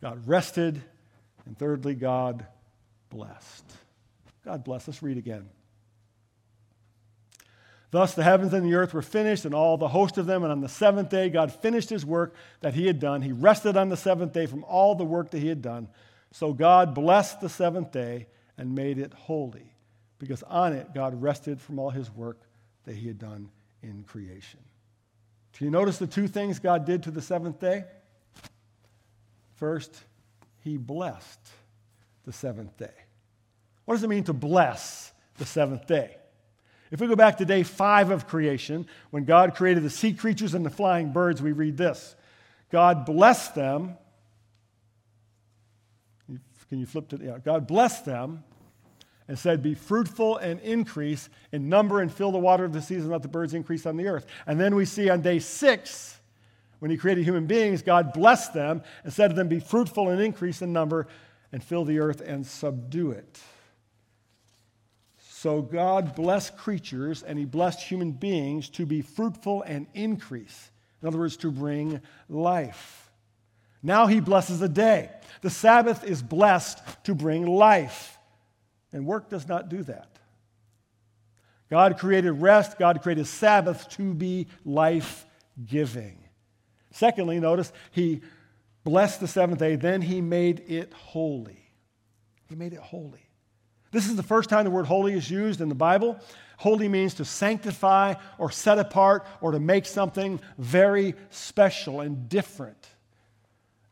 God 0.00 0.26
rested, 0.28 0.82
and 1.46 1.58
thirdly, 1.58 1.94
God 1.94 2.46
blessed. 3.10 3.64
God 4.44 4.64
bless. 4.64 4.86
Let's 4.86 5.02
read 5.02 5.18
again. 5.18 5.48
Thus 7.90 8.14
the 8.14 8.22
heavens 8.22 8.52
and 8.52 8.66
the 8.66 8.74
earth 8.74 8.92
were 8.92 9.02
finished, 9.02 9.44
and 9.44 9.54
all 9.54 9.78
the 9.78 9.88
host 9.88 10.18
of 10.18 10.26
them. 10.26 10.42
And 10.42 10.52
on 10.52 10.60
the 10.60 10.68
seventh 10.68 11.08
day, 11.08 11.30
God 11.30 11.52
finished 11.52 11.88
his 11.88 12.04
work 12.04 12.34
that 12.60 12.74
he 12.74 12.86
had 12.86 13.00
done. 13.00 13.22
He 13.22 13.32
rested 13.32 13.76
on 13.76 13.88
the 13.88 13.96
seventh 13.96 14.32
day 14.32 14.46
from 14.46 14.62
all 14.64 14.94
the 14.94 15.04
work 15.04 15.30
that 15.30 15.38
he 15.38 15.48
had 15.48 15.62
done. 15.62 15.88
So 16.32 16.52
God 16.52 16.94
blessed 16.94 17.40
the 17.40 17.48
seventh 17.48 17.90
day 17.90 18.26
and 18.58 18.74
made 18.74 18.98
it 18.98 19.14
holy, 19.14 19.72
because 20.18 20.42
on 20.42 20.74
it 20.74 20.94
God 20.94 21.20
rested 21.22 21.60
from 21.60 21.78
all 21.78 21.90
his 21.90 22.10
work 22.10 22.38
that 22.84 22.94
he 22.94 23.06
had 23.06 23.18
done 23.18 23.48
in 23.82 24.04
creation. 24.04 24.60
Do 25.54 25.64
you 25.64 25.70
notice 25.70 25.98
the 25.98 26.06
two 26.06 26.28
things 26.28 26.58
God 26.58 26.84
did 26.84 27.04
to 27.04 27.10
the 27.10 27.22
seventh 27.22 27.58
day? 27.58 27.84
First, 29.58 29.94
he 30.60 30.76
blessed 30.76 31.40
the 32.24 32.32
seventh 32.32 32.76
day. 32.76 32.94
What 33.84 33.94
does 33.94 34.04
it 34.04 34.08
mean 34.08 34.24
to 34.24 34.32
bless 34.32 35.12
the 35.36 35.44
seventh 35.44 35.86
day? 35.86 36.16
If 36.90 37.00
we 37.00 37.06
go 37.06 37.16
back 37.16 37.38
to 37.38 37.44
day 37.44 37.64
five 37.64 38.10
of 38.10 38.26
creation, 38.26 38.86
when 39.10 39.24
God 39.24 39.54
created 39.54 39.82
the 39.82 39.90
sea 39.90 40.14
creatures 40.14 40.54
and 40.54 40.64
the 40.64 40.70
flying 40.70 41.12
birds, 41.12 41.42
we 41.42 41.52
read 41.52 41.76
this 41.76 42.14
God 42.70 43.04
blessed 43.04 43.54
them. 43.54 43.96
Can 46.68 46.78
you 46.78 46.86
flip 46.86 47.08
to 47.08 47.16
the, 47.16 47.24
yeah, 47.24 47.38
God 47.42 47.66
blessed 47.66 48.04
them 48.04 48.44
and 49.26 49.38
said, 49.38 49.62
Be 49.62 49.74
fruitful 49.74 50.36
and 50.36 50.60
increase 50.60 51.28
in 51.50 51.68
number 51.68 52.00
and 52.00 52.12
fill 52.12 52.30
the 52.30 52.38
water 52.38 52.64
of 52.64 52.72
the 52.72 52.82
seas 52.82 53.02
and 53.02 53.10
let 53.10 53.22
the 53.22 53.28
birds 53.28 53.54
increase 53.54 53.86
on 53.86 53.96
the 53.96 54.06
earth. 54.06 54.26
And 54.46 54.60
then 54.60 54.74
we 54.74 54.84
see 54.84 55.10
on 55.10 55.22
day 55.22 55.38
six, 55.38 56.17
when 56.78 56.90
he 56.90 56.96
created 56.96 57.24
human 57.24 57.46
beings, 57.46 57.82
God 57.82 58.12
blessed 58.12 58.54
them 58.54 58.82
and 59.04 59.12
said 59.12 59.28
to 59.28 59.34
them, 59.34 59.48
Be 59.48 59.60
fruitful 59.60 60.08
and 60.08 60.20
increase 60.20 60.62
in 60.62 60.72
number 60.72 61.08
and 61.52 61.62
fill 61.62 61.84
the 61.84 61.98
earth 61.98 62.20
and 62.20 62.46
subdue 62.46 63.10
it. 63.10 63.40
So 65.18 65.62
God 65.62 66.14
blessed 66.14 66.56
creatures 66.56 67.22
and 67.22 67.38
he 67.38 67.44
blessed 67.44 67.80
human 67.80 68.12
beings 68.12 68.68
to 68.70 68.86
be 68.86 69.02
fruitful 69.02 69.62
and 69.62 69.86
increase. 69.94 70.70
In 71.00 71.08
other 71.08 71.18
words, 71.18 71.36
to 71.38 71.50
bring 71.50 72.00
life. 72.28 73.10
Now 73.82 74.06
he 74.06 74.20
blesses 74.20 74.60
a 74.62 74.68
day. 74.68 75.10
The 75.42 75.50
Sabbath 75.50 76.02
is 76.04 76.22
blessed 76.22 76.80
to 77.04 77.14
bring 77.14 77.46
life. 77.46 78.18
And 78.92 79.06
work 79.06 79.28
does 79.28 79.46
not 79.46 79.68
do 79.68 79.82
that. 79.84 80.18
God 81.70 81.98
created 81.98 82.32
rest, 82.32 82.78
God 82.78 83.02
created 83.02 83.26
Sabbath 83.26 83.88
to 83.90 84.14
be 84.14 84.46
life 84.64 85.26
giving. 85.66 86.27
Secondly, 86.90 87.40
notice 87.40 87.72
he 87.90 88.22
blessed 88.84 89.20
the 89.20 89.28
seventh 89.28 89.58
day, 89.58 89.76
then 89.76 90.00
he 90.02 90.20
made 90.20 90.64
it 90.66 90.92
holy. 90.92 91.70
He 92.48 92.54
made 92.54 92.72
it 92.72 92.80
holy. 92.80 93.28
This 93.90 94.06
is 94.06 94.16
the 94.16 94.22
first 94.22 94.50
time 94.50 94.64
the 94.64 94.70
word 94.70 94.86
holy 94.86 95.14
is 95.14 95.30
used 95.30 95.60
in 95.60 95.68
the 95.68 95.74
Bible. 95.74 96.18
Holy 96.58 96.88
means 96.88 97.14
to 97.14 97.24
sanctify 97.24 98.14
or 98.38 98.50
set 98.50 98.78
apart 98.78 99.26
or 99.40 99.52
to 99.52 99.60
make 99.60 99.86
something 99.86 100.40
very 100.58 101.14
special 101.30 102.00
and 102.00 102.28
different. 102.28 102.88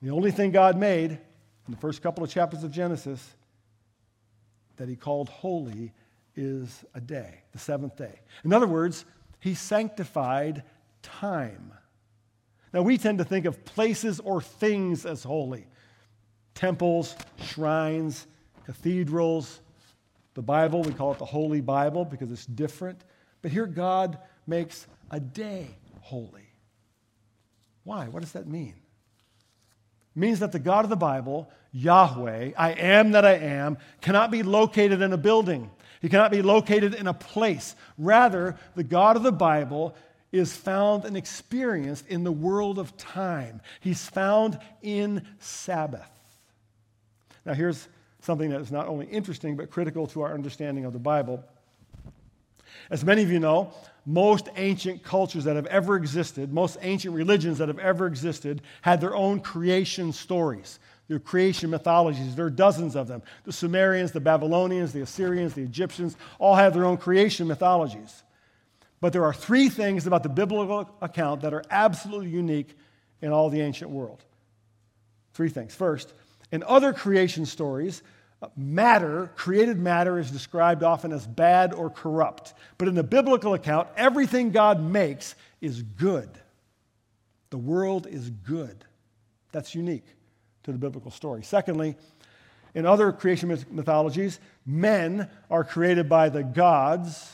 The 0.03 0.11
only 0.11 0.31
thing 0.31 0.51
God 0.51 0.77
made 0.77 1.13
in 1.13 1.71
the 1.71 1.77
first 1.77 2.03
couple 2.03 2.23
of 2.23 2.31
chapters 2.31 2.63
of 2.63 2.71
Genesis 2.71 3.35
that 4.77 4.89
he 4.89 4.97
called 4.97 5.29
holy 5.29 5.93
is 6.35 6.85
a 6.95 7.01
day, 7.01 7.43
the 7.53 7.59
seventh 7.59 7.97
day. 7.97 8.21
In 8.45 8.53
other 8.53 8.67
words, 8.67 9.05
he 9.41 9.55
sanctified 9.55 10.63
time. 11.03 11.73
Now, 12.77 12.83
we 12.83 12.99
tend 12.99 13.17
to 13.17 13.25
think 13.25 13.47
of 13.47 13.65
places 13.65 14.21
or 14.21 14.43
things 14.43 15.07
as 15.07 15.23
holy 15.23 15.67
temples, 16.53 17.17
shrines, 17.41 18.27
cathedrals, 18.67 19.61
the 20.35 20.43
Bible, 20.43 20.83
we 20.83 20.93
call 20.93 21.13
it 21.13 21.19
the 21.19 21.25
Holy 21.25 21.63
Bible 21.63 22.05
because 22.05 22.31
it's 22.31 22.45
different. 22.45 23.03
But 23.41 23.51
here, 23.51 23.65
God 23.65 24.19
makes 24.47 24.87
a 25.11 25.19
day 25.19 25.69
holy. 26.03 26.51
Why? 27.85 28.09
What 28.09 28.21
does 28.21 28.33
that 28.33 28.47
mean? 28.47 28.75
It 30.15 30.21
means 30.21 30.41
that 30.41 30.53
the 30.53 30.59
God 30.59 30.85
of 30.85 30.91
the 30.91 30.97
Bible, 30.97 31.49
Yahweh, 31.73 32.51
I 32.59 32.73
am 32.73 33.13
that 33.13 33.25
I 33.25 33.37
am, 33.37 33.79
cannot 34.03 34.31
be 34.31 34.43
located 34.43 35.01
in 35.01 35.15
a 35.15 35.19
building. 35.19 35.71
He 36.03 36.11
cannot 36.11 36.31
be 36.31 36.43
located 36.43 36.93
in 36.93 37.07
a 37.07 37.15
place. 37.15 37.75
Rather, 37.97 38.59
the 38.75 38.85
God 38.85 39.17
of 39.17 39.23
the 39.23 39.33
Bible 39.33 39.97
is 40.33 40.57
found 40.57 41.05
and 41.05 41.17
experienced 41.17 42.07
in 42.09 42.25
the 42.25 42.33
world 42.33 42.79
of 42.79 42.97
time. 42.97 43.61
He's 43.81 44.07
found 44.07 44.59
in 44.83 45.27
Sabbath. 45.39 46.11
Now, 47.45 47.55
here's 47.55 47.89
something 48.21 48.51
that 48.51 48.61
is 48.61 48.73
not 48.73 48.89
only 48.89 49.07
interesting 49.07 49.57
but 49.57 49.71
critical 49.71 50.07
to 50.09 50.23
our 50.23 50.35
understanding 50.35 50.85
of 50.85 50.93
the 50.93 50.99
Bible. 50.99 51.45
As 52.91 53.05
many 53.05 53.23
of 53.23 53.31
you 53.31 53.39
know, 53.39 53.73
most 54.05 54.49
ancient 54.57 55.03
cultures 55.03 55.45
that 55.45 55.57
have 55.57 55.67
ever 55.67 55.97
existed, 55.97 56.53
most 56.53 56.79
ancient 56.83 57.15
religions 57.15 57.59
that 57.59 57.69
have 57.69 57.79
ever 57.79 58.07
existed, 58.07 58.63
had 58.83 59.01
their 59.01 59.15
own 59.15 59.41
creation 59.41 60.13
stories, 60.13 60.79
their 61.09 61.19
creation 61.19 61.71
mythologies. 61.71 62.37
There 62.37 62.47
are 62.47 62.51
dozens 62.51 62.95
of 62.95 63.09
them. 63.09 63.23
The 63.45 63.53
Sumerians, 63.53 64.13
the 64.13 64.21
Babylonians, 64.21 64.93
the 64.93 65.01
Assyrians, 65.03 65.55
the 65.55 65.63
Egyptians 65.63 66.17
all 66.39 66.55
have 66.55 66.75
their 66.75 66.85
own 66.85 66.97
creation 66.97 67.47
mythologies. 67.49 68.23
But 69.07 69.13
there 69.13 69.25
are 69.25 69.33
three 69.33 69.69
things 69.69 70.09
about 70.09 70.25
the 70.25 70.29
biblical 70.29 70.91
account 71.01 71.43
that 71.43 71.55
are 71.55 71.63
absolutely 71.71 72.29
unique 72.29 72.77
in 73.23 73.31
all 73.31 73.51
the 73.51 73.61
ancient 73.61 73.93
world. 73.93 74.25
Three 75.33 75.49
things. 75.49 75.77
First, 75.77 76.13
in 76.51 76.65
other 76.65 76.93
creation 76.93 77.47
stories, 77.47 78.03
uh, 78.43 78.49
matter, 78.57 79.31
created 79.37 79.79
matter, 79.79 80.19
is 80.19 80.33
described 80.33 80.83
often 80.83 81.13
as 81.13 81.25
bad 81.25 81.73
or 81.73 81.89
corrupt. 81.89 82.55
But 82.79 82.89
in 82.89 82.97
the 82.97 83.05
biblical 83.05 83.55
account, 83.55 83.87
everything 83.97 84.51
God 84.51 84.83
makes 84.83 85.37
is 85.61 85.83
good. 85.83 86.29
The 87.51 87.59
world 87.59 88.09
is 88.09 88.31
good. 88.31 88.85
That's 89.53 89.73
unique 89.73 90.07
to 90.65 90.73
the 90.73 90.79
biblical 90.79 91.13
story. 91.13 91.45
Secondly, 91.45 91.95
in 92.75 92.87
other 92.87 93.13
creation 93.13 93.57
mythologies, 93.71 94.41
men 94.67 95.31
are 95.49 95.63
created 95.63 96.09
by 96.09 96.29
the 96.29 96.43
gods, 96.43 97.31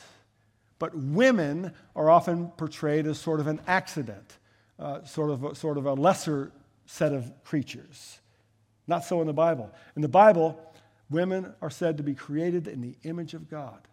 but 0.82 0.96
women 0.96 1.72
are 1.94 2.10
often 2.10 2.48
portrayed 2.48 3.06
as 3.06 3.16
sort 3.16 3.38
of 3.38 3.46
an 3.46 3.60
accident, 3.68 4.38
uh, 4.80 5.04
sort, 5.04 5.30
of 5.30 5.44
a, 5.44 5.54
sort 5.54 5.78
of 5.78 5.86
a 5.86 5.94
lesser 5.94 6.50
set 6.86 7.12
of 7.12 7.30
creatures. 7.44 8.18
Not 8.88 9.04
so 9.04 9.20
in 9.20 9.28
the 9.28 9.32
Bible. 9.32 9.70
In 9.94 10.02
the 10.02 10.08
Bible, 10.08 10.58
Women 11.12 11.52
are 11.60 11.70
said 11.70 11.98
to 11.98 12.02
be 12.02 12.14
created 12.14 12.66
in 12.66 12.80
the 12.80 12.96
image 13.02 13.34
of 13.34 13.50
God. 13.50 13.86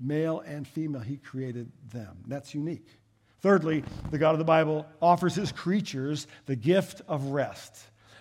Male 0.00 0.40
and 0.40 0.66
female, 0.66 1.00
He 1.00 1.16
created 1.16 1.70
them. 1.92 2.18
That's 2.26 2.54
unique. 2.54 2.88
Thirdly, 3.40 3.84
the 4.10 4.18
God 4.18 4.32
of 4.32 4.38
the 4.38 4.44
Bible 4.44 4.84
offers 5.00 5.36
His 5.36 5.52
creatures 5.52 6.26
the 6.46 6.56
gift 6.56 7.02
of 7.06 7.26
rest. 7.26 7.78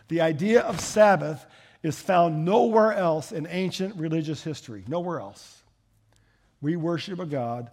The 0.09 0.21
idea 0.21 0.61
of 0.61 0.79
Sabbath 0.79 1.43
is 1.81 1.99
found 1.99 2.45
nowhere 2.45 2.93
else 2.93 3.31
in 3.31 3.47
ancient 3.47 3.95
religious 3.95 4.43
history, 4.43 4.83
nowhere 4.87 5.19
else. 5.19 5.63
We 6.61 6.75
worship 6.75 7.19
a 7.19 7.25
God 7.25 7.71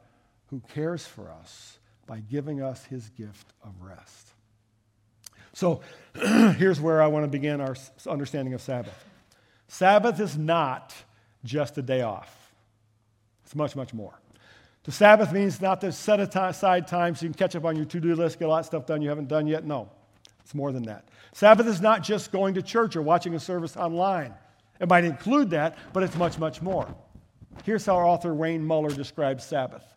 who 0.51 0.63
cares 0.73 1.07
for 1.07 1.31
us 1.31 1.79
by 2.07 2.21
giving 2.21 2.63
us 2.63 2.85
his 2.85 3.09
gift 3.11 3.53
of 3.65 3.71
rest. 3.81 4.29
So 5.53 5.81
here's 6.59 6.81
where 6.81 7.03
I 7.03 7.07
want 7.09 7.25
to 7.25 7.31
begin 7.31 7.61
our 7.61 7.77
understanding 8.07 8.55
of 8.55 8.61
Sabbath. 8.61 9.05
Sabbath 9.69 10.21
is 10.21 10.37
not 10.37 10.95
just 11.45 11.79
a 11.79 11.83
day 11.83 12.03
off, 12.03 12.53
it's 13.45 13.55
much, 13.55 13.77
much 13.77 13.93
more. 13.95 14.19
The 14.85 14.93
Sabbath 14.93 15.33
means 15.33 15.61
not 15.61 15.81
to 15.81 15.91
set 15.91 16.21
aside 16.21 16.87
time 16.87 17.17
so 17.17 17.27
you 17.27 17.31
can 17.31 17.39
catch 17.39 17.57
up 17.57 17.65
on 17.65 17.75
your 17.75 17.87
to 17.87 17.99
do 17.99 18.15
list, 18.15 18.39
get 18.39 18.45
a 18.45 18.49
lot 18.49 18.61
of 18.61 18.67
stuff 18.67 18.87
done 18.87 19.03
you 19.03 19.09
haven't 19.09 19.27
done 19.27 19.49
yet. 19.49 19.65
No, 19.65 19.91
it's 20.41 20.55
more 20.55 20.71
than 20.71 20.85
that. 20.85 21.09
Sabbath 21.33 21.67
is 21.67 21.81
not 21.81 22.05
just 22.05 22.31
going 22.31 22.55
to 22.55 22.63
church 22.63 22.95
or 22.95 23.03
watching 23.03 23.35
a 23.35 23.41
service 23.41 23.77
online. 23.77 24.33
It 24.81 24.89
might 24.89 25.05
include 25.05 25.51
that, 25.51 25.77
but 25.93 26.05
it's 26.05 26.17
much, 26.17 26.39
much 26.39 26.63
more. 26.63 26.87
Here's 27.65 27.85
how 27.85 27.97
author 27.97 28.33
Wayne 28.33 28.65
Muller 28.65 28.91
describes 28.91 29.45
Sabbath 29.45 29.96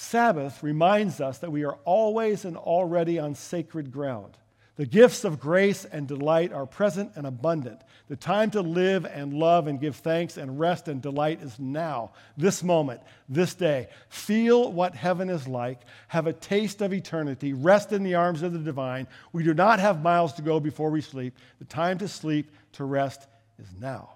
Sabbath 0.00 0.62
reminds 0.62 1.20
us 1.20 1.38
that 1.38 1.52
we 1.52 1.62
are 1.62 1.78
always 1.84 2.46
and 2.46 2.56
already 2.56 3.18
on 3.18 3.34
sacred 3.34 3.92
ground. 3.92 4.36
The 4.76 4.86
gifts 4.86 5.24
of 5.24 5.38
grace 5.38 5.84
and 5.84 6.08
delight 6.08 6.54
are 6.54 6.64
present 6.64 7.12
and 7.16 7.26
abundant. 7.26 7.82
The 8.08 8.16
time 8.16 8.50
to 8.52 8.62
live 8.62 9.04
and 9.04 9.34
love 9.34 9.66
and 9.66 9.78
give 9.78 9.96
thanks 9.96 10.38
and 10.38 10.58
rest 10.58 10.88
and 10.88 11.02
delight 11.02 11.42
is 11.42 11.60
now, 11.60 12.12
this 12.38 12.62
moment, 12.62 13.02
this 13.28 13.52
day. 13.52 13.88
Feel 14.08 14.72
what 14.72 14.94
heaven 14.94 15.28
is 15.28 15.46
like. 15.46 15.82
Have 16.08 16.26
a 16.26 16.32
taste 16.32 16.80
of 16.80 16.94
eternity. 16.94 17.52
Rest 17.52 17.92
in 17.92 18.02
the 18.02 18.14
arms 18.14 18.42
of 18.42 18.54
the 18.54 18.58
divine. 18.58 19.06
We 19.34 19.44
do 19.44 19.52
not 19.52 19.80
have 19.80 20.02
miles 20.02 20.32
to 20.32 20.42
go 20.42 20.60
before 20.60 20.88
we 20.88 21.02
sleep. 21.02 21.36
The 21.58 21.66
time 21.66 21.98
to 21.98 22.08
sleep, 22.08 22.50
to 22.72 22.84
rest, 22.84 23.28
is 23.58 23.68
now. 23.78 24.14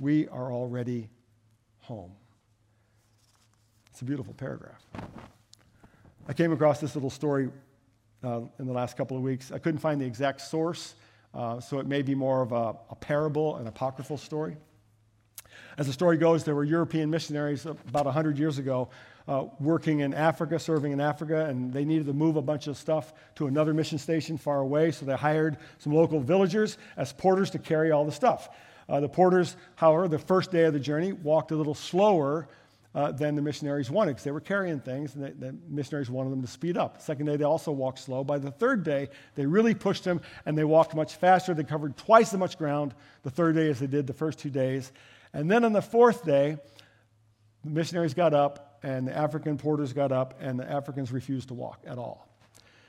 We 0.00 0.26
are 0.28 0.50
already 0.50 1.10
home. 1.80 2.12
It's 3.92 4.00
a 4.00 4.06
beautiful 4.06 4.32
paragraph. 4.32 4.82
I 6.26 6.32
came 6.32 6.50
across 6.50 6.80
this 6.80 6.94
little 6.94 7.10
story 7.10 7.50
uh, 8.24 8.40
in 8.58 8.66
the 8.66 8.72
last 8.72 8.96
couple 8.96 9.18
of 9.18 9.22
weeks. 9.22 9.52
I 9.52 9.58
couldn't 9.58 9.80
find 9.80 10.00
the 10.00 10.06
exact 10.06 10.40
source, 10.40 10.94
uh, 11.34 11.60
so 11.60 11.78
it 11.78 11.86
may 11.86 12.00
be 12.00 12.14
more 12.14 12.40
of 12.40 12.52
a, 12.52 12.74
a 12.88 12.94
parable, 12.98 13.56
an 13.56 13.66
apocryphal 13.66 14.16
story. 14.16 14.56
As 15.76 15.88
the 15.88 15.92
story 15.92 16.16
goes, 16.16 16.42
there 16.42 16.54
were 16.54 16.64
European 16.64 17.10
missionaries 17.10 17.66
about 17.66 18.06
100 18.06 18.38
years 18.38 18.56
ago 18.56 18.88
uh, 19.28 19.44
working 19.60 20.00
in 20.00 20.14
Africa, 20.14 20.58
serving 20.58 20.92
in 20.92 21.00
Africa, 21.00 21.44
and 21.44 21.70
they 21.70 21.84
needed 21.84 22.06
to 22.06 22.14
move 22.14 22.36
a 22.36 22.42
bunch 22.42 22.68
of 22.68 22.78
stuff 22.78 23.12
to 23.34 23.46
another 23.46 23.74
mission 23.74 23.98
station 23.98 24.38
far 24.38 24.60
away, 24.60 24.90
so 24.90 25.04
they 25.04 25.14
hired 25.16 25.58
some 25.76 25.92
local 25.92 26.18
villagers 26.18 26.78
as 26.96 27.12
porters 27.12 27.50
to 27.50 27.58
carry 27.58 27.90
all 27.90 28.06
the 28.06 28.12
stuff. 28.12 28.48
Uh, 28.88 29.00
the 29.00 29.08
porters, 29.08 29.56
however, 29.74 30.08
the 30.08 30.18
first 30.18 30.50
day 30.50 30.64
of 30.64 30.72
the 30.72 30.80
journey 30.80 31.12
walked 31.12 31.50
a 31.50 31.54
little 31.54 31.74
slower 31.74 32.48
uh, 32.94 33.12
than 33.12 33.34
the 33.34 33.42
missionaries 33.42 33.90
wanted 33.90 34.12
because 34.12 34.24
they 34.24 34.30
were 34.30 34.40
carrying 34.40 34.80
things 34.80 35.14
and 35.14 35.24
they, 35.24 35.30
the 35.30 35.56
missionaries 35.68 36.10
wanted 36.10 36.30
them 36.30 36.42
to 36.42 36.48
speed 36.48 36.76
up. 36.76 37.00
Second 37.00 37.26
day, 37.26 37.36
they 37.36 37.44
also 37.44 37.72
walked 37.72 37.98
slow. 37.98 38.22
By 38.22 38.38
the 38.38 38.50
third 38.50 38.84
day, 38.84 39.08
they 39.34 39.46
really 39.46 39.74
pushed 39.74 40.04
them 40.04 40.20
and 40.44 40.56
they 40.56 40.64
walked 40.64 40.94
much 40.94 41.14
faster. 41.16 41.54
They 41.54 41.64
covered 41.64 41.96
twice 41.96 42.32
as 42.32 42.38
much 42.38 42.58
ground 42.58 42.94
the 43.22 43.30
third 43.30 43.54
day 43.54 43.68
as 43.68 43.80
they 43.80 43.86
did 43.86 44.06
the 44.06 44.12
first 44.12 44.38
two 44.38 44.50
days. 44.50 44.92
And 45.32 45.50
then 45.50 45.64
on 45.64 45.72
the 45.72 45.82
fourth 45.82 46.24
day, 46.24 46.58
the 47.64 47.70
missionaries 47.70 48.14
got 48.14 48.34
up 48.34 48.78
and 48.82 49.08
the 49.08 49.16
African 49.16 49.56
porters 49.56 49.92
got 49.92 50.12
up 50.12 50.34
and 50.40 50.58
the 50.58 50.70
Africans 50.70 51.12
refused 51.12 51.48
to 51.48 51.54
walk 51.54 51.80
at 51.86 51.96
all. 51.96 52.28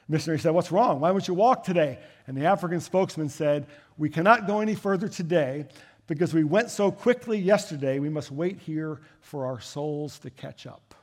The 0.08 0.14
missionary 0.14 0.40
said, 0.40 0.52
What's 0.52 0.72
wrong? 0.72 1.00
Why 1.00 1.12
won't 1.12 1.30
you 1.30 1.34
walk 1.34 1.64
today? 1.64 2.00
And 2.28 2.36
the 2.36 2.46
African 2.46 2.82
spokesman 2.82 3.30
said, 3.30 3.68
We 3.98 4.10
cannot 4.10 4.48
go 4.48 4.60
any 4.60 4.76
further 4.76 5.08
today 5.08 5.68
because 6.08 6.34
we 6.34 6.44
went 6.44 6.70
so 6.70 6.92
quickly 6.92 7.38
yesterday, 7.38 8.00
we 8.00 8.10
must 8.10 8.32
wait 8.32 8.60
here 8.60 9.00
for 9.22 9.46
our 9.46 9.60
souls 9.60 10.20
to 10.20 10.30
catch 10.30 10.68
up. 10.68 10.96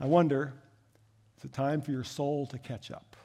I 0.00 0.06
wonder, 0.06 0.52
is 1.38 1.44
it 1.44 1.52
time 1.52 1.80
for 1.82 1.90
your 1.90 2.04
soul 2.04 2.46
to 2.46 2.58
catch 2.58 2.90
up? 2.90 3.16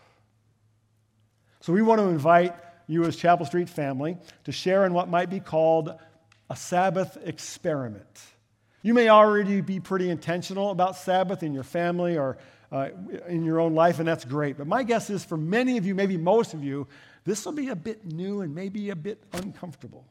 So 1.62 1.74
we 1.74 1.82
want 1.82 2.00
to 2.00 2.08
invite 2.08 2.54
you 2.88 3.06
as 3.06 3.16
Chapel 3.16 3.46
Street 3.46 3.70
family 3.70 4.18
to 4.44 4.52
share 4.52 4.86
in 4.86 4.94
what 4.94 5.10
might 5.10 5.30
be 5.30 5.40
called 5.40 5.94
a 6.50 6.56
Sabbath 6.56 7.18
experiment. 7.24 8.22
You 8.82 8.94
may 8.94 9.10
already 9.10 9.62
be 9.62 9.80
pretty 9.80 10.10
intentional 10.10 10.70
about 10.70 10.96
Sabbath 10.96 11.42
in 11.42 11.54
your 11.54 11.64
family 11.64 12.18
or 12.18 12.38
uh, 12.72 12.90
in 13.28 13.44
your 13.44 13.60
own 13.60 13.74
life, 13.74 14.00
and 14.00 14.08
that's 14.08 14.26
great. 14.26 14.58
But 14.58 14.68
my 14.68 14.84
guess 14.84 15.10
is 15.10 15.24
for 15.24 15.38
many 15.38 15.78
of 15.78 15.86
you, 15.86 15.96
maybe 15.96 16.18
most 16.18 16.54
of 16.54 16.64
you, 16.64 16.88
this 17.26 17.46
will 17.46 17.54
be 17.54 17.70
a 17.70 17.76
bit 17.76 18.06
new 18.06 18.42
and 18.42 18.54
maybe 18.54 18.92
a 18.92 18.96
bit 18.96 19.22
uncomfortable. 19.34 20.06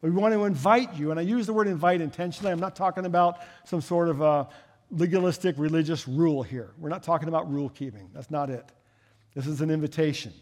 But 0.00 0.10
we 0.10 0.16
want 0.16 0.34
to 0.34 0.44
invite 0.44 0.94
you, 0.94 1.10
and 1.10 1.18
I 1.18 1.22
use 1.22 1.46
the 1.46 1.52
word 1.52 1.66
invite 1.66 2.00
intentionally. 2.00 2.52
I'm 2.52 2.60
not 2.60 2.76
talking 2.76 3.06
about 3.06 3.38
some 3.64 3.80
sort 3.80 4.08
of 4.08 4.20
a 4.20 4.48
legalistic 4.90 5.56
religious 5.58 6.06
rule 6.06 6.42
here. 6.42 6.70
We're 6.78 6.90
not 6.90 7.02
talking 7.02 7.28
about 7.28 7.50
rule 7.50 7.68
keeping. 7.68 8.10
That's 8.12 8.30
not 8.30 8.50
it. 8.50 8.64
This 9.34 9.46
is 9.46 9.60
an 9.60 9.70
invitation. 9.70 10.32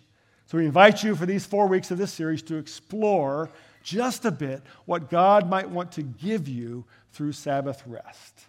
So 0.46 0.58
we 0.58 0.66
invite 0.66 1.02
you 1.02 1.14
for 1.16 1.24
these 1.24 1.46
four 1.46 1.66
weeks 1.66 1.90
of 1.90 1.98
this 1.98 2.12
series 2.12 2.42
to 2.42 2.56
explore 2.56 3.48
just 3.82 4.24
a 4.24 4.30
bit 4.30 4.62
what 4.84 5.08
God 5.08 5.48
might 5.48 5.70
want 5.70 5.92
to 5.92 6.02
give 6.02 6.48
you 6.48 6.84
through 7.12 7.32
Sabbath 7.32 7.82
rest. 7.86 8.46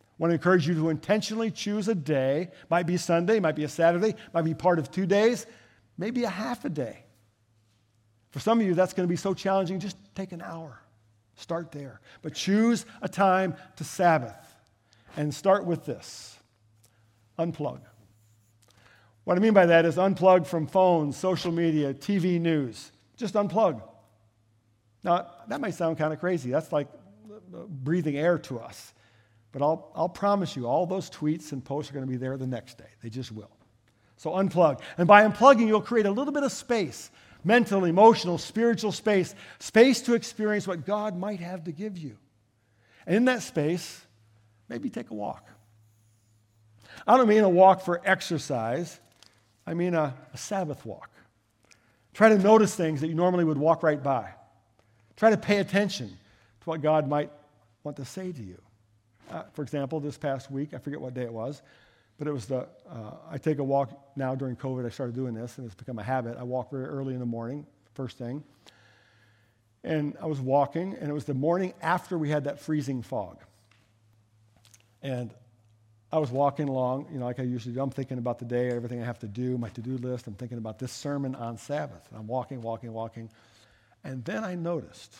I 0.00 0.14
want 0.18 0.30
to 0.30 0.34
encourage 0.34 0.66
you 0.66 0.74
to 0.74 0.88
intentionally 0.88 1.50
choose 1.50 1.88
a 1.88 1.94
day. 1.94 2.50
Might 2.70 2.86
be 2.86 2.96
Sunday, 2.96 3.38
might 3.38 3.56
be 3.56 3.64
a 3.64 3.68
Saturday, 3.68 4.14
might 4.32 4.42
be 4.42 4.54
part 4.54 4.78
of 4.78 4.90
two 4.90 5.06
days, 5.06 5.46
maybe 5.98 6.24
a 6.24 6.30
half 6.30 6.64
a 6.64 6.68
day. 6.68 7.04
For 8.30 8.40
some 8.40 8.60
of 8.60 8.66
you, 8.66 8.74
that's 8.74 8.92
going 8.92 9.06
to 9.06 9.10
be 9.10 9.16
so 9.16 9.34
challenging, 9.34 9.80
just 9.80 9.96
take 10.14 10.32
an 10.32 10.42
hour. 10.42 10.80
Start 11.36 11.72
there. 11.72 12.00
But 12.22 12.34
choose 12.34 12.86
a 13.02 13.08
time 13.08 13.56
to 13.76 13.84
Sabbath. 13.84 14.34
And 15.16 15.34
start 15.34 15.64
with 15.64 15.86
this 15.86 16.38
unplug. 17.38 17.80
What 19.24 19.36
I 19.36 19.40
mean 19.40 19.54
by 19.54 19.66
that 19.66 19.84
is 19.84 19.96
unplug 19.96 20.46
from 20.46 20.66
phones, 20.66 21.16
social 21.16 21.52
media, 21.52 21.92
TV 21.92 22.40
news. 22.40 22.92
Just 23.16 23.34
unplug. 23.34 23.82
Now, 25.02 25.26
that 25.48 25.60
might 25.60 25.74
sound 25.74 25.98
kind 25.98 26.12
of 26.12 26.20
crazy. 26.20 26.50
That's 26.50 26.72
like 26.72 26.88
breathing 27.68 28.16
air 28.16 28.38
to 28.38 28.58
us. 28.58 28.92
But 29.52 29.62
I'll, 29.62 29.90
I'll 29.94 30.08
promise 30.08 30.54
you, 30.56 30.66
all 30.66 30.86
those 30.86 31.08
tweets 31.08 31.52
and 31.52 31.64
posts 31.64 31.90
are 31.90 31.94
going 31.94 32.04
to 32.06 32.10
be 32.10 32.18
there 32.18 32.36
the 32.36 32.46
next 32.46 32.76
day. 32.76 32.90
They 33.02 33.08
just 33.08 33.32
will. 33.32 33.50
So 34.16 34.30
unplug. 34.30 34.80
And 34.98 35.06
by 35.06 35.26
unplugging, 35.26 35.66
you'll 35.66 35.82
create 35.82 36.06
a 36.06 36.10
little 36.10 36.32
bit 36.32 36.42
of 36.42 36.52
space 36.52 37.10
mental, 37.44 37.84
emotional, 37.84 38.38
spiritual 38.38 38.90
space 38.90 39.34
space 39.60 40.00
to 40.02 40.14
experience 40.14 40.66
what 40.66 40.84
God 40.84 41.16
might 41.16 41.40
have 41.40 41.64
to 41.64 41.72
give 41.72 41.96
you. 41.96 42.16
And 43.06 43.14
in 43.14 43.24
that 43.26 43.42
space, 43.42 44.04
maybe 44.68 44.90
take 44.90 45.10
a 45.10 45.14
walk. 45.14 45.48
I 47.06 47.16
don't 47.16 47.28
mean 47.28 47.44
a 47.44 47.48
walk 47.48 47.82
for 47.82 48.00
exercise, 48.04 48.98
I 49.64 49.74
mean 49.74 49.94
a, 49.94 50.14
a 50.34 50.36
Sabbath 50.36 50.84
walk. 50.84 51.10
Try 52.14 52.30
to 52.30 52.38
notice 52.38 52.74
things 52.74 53.00
that 53.02 53.08
you 53.08 53.14
normally 53.14 53.44
would 53.44 53.58
walk 53.58 53.82
right 53.82 54.02
by. 54.02 54.30
Try 55.16 55.30
to 55.30 55.36
pay 55.36 55.58
attention 55.58 56.08
to 56.08 56.64
what 56.64 56.82
God 56.82 57.08
might 57.08 57.30
want 57.84 57.96
to 57.98 58.04
say 58.04 58.32
to 58.32 58.42
you. 58.42 58.60
Uh, 59.30 59.42
for 59.52 59.62
example, 59.62 60.00
this 60.00 60.18
past 60.18 60.50
week, 60.50 60.74
I 60.74 60.78
forget 60.78 61.00
what 61.00 61.14
day 61.14 61.22
it 61.22 61.32
was, 61.32 61.62
but 62.18 62.26
it 62.26 62.32
was 62.32 62.46
the, 62.46 62.66
uh, 62.90 63.12
I 63.30 63.38
take 63.38 63.58
a 63.58 63.64
walk 63.64 63.90
now 64.16 64.34
during 64.34 64.56
COVID. 64.56 64.86
I 64.86 64.88
started 64.88 65.14
doing 65.14 65.34
this, 65.34 65.58
and 65.58 65.66
it's 65.66 65.74
become 65.74 65.98
a 65.98 66.02
habit. 66.02 66.36
I 66.38 66.44
walk 66.44 66.70
very 66.70 66.86
early 66.86 67.14
in 67.14 67.20
the 67.20 67.26
morning, 67.26 67.66
first 67.94 68.16
thing. 68.16 68.42
And 69.84 70.16
I 70.20 70.26
was 70.26 70.40
walking, 70.40 70.96
and 70.98 71.10
it 71.10 71.12
was 71.12 71.24
the 71.24 71.34
morning 71.34 71.74
after 71.80 72.18
we 72.18 72.30
had 72.30 72.44
that 72.44 72.58
freezing 72.58 73.02
fog. 73.02 73.38
And 75.02 75.32
I 76.10 76.18
was 76.18 76.30
walking 76.30 76.68
along, 76.68 77.08
you 77.12 77.18
know, 77.18 77.26
like 77.26 77.38
I 77.38 77.42
usually 77.42 77.74
do. 77.74 77.82
I'm 77.82 77.90
thinking 77.90 78.18
about 78.18 78.38
the 78.38 78.44
day, 78.44 78.70
everything 78.70 79.02
I 79.02 79.04
have 79.04 79.18
to 79.20 79.28
do, 79.28 79.58
my 79.58 79.68
to 79.70 79.80
do 79.80 79.98
list. 79.98 80.26
I'm 80.26 80.34
thinking 80.34 80.58
about 80.58 80.78
this 80.78 80.92
sermon 80.92 81.34
on 81.34 81.58
Sabbath. 81.58 82.08
I'm 82.14 82.26
walking, 82.26 82.62
walking, 82.62 82.92
walking. 82.92 83.28
And 84.02 84.24
then 84.24 84.42
I 84.42 84.54
noticed, 84.54 85.14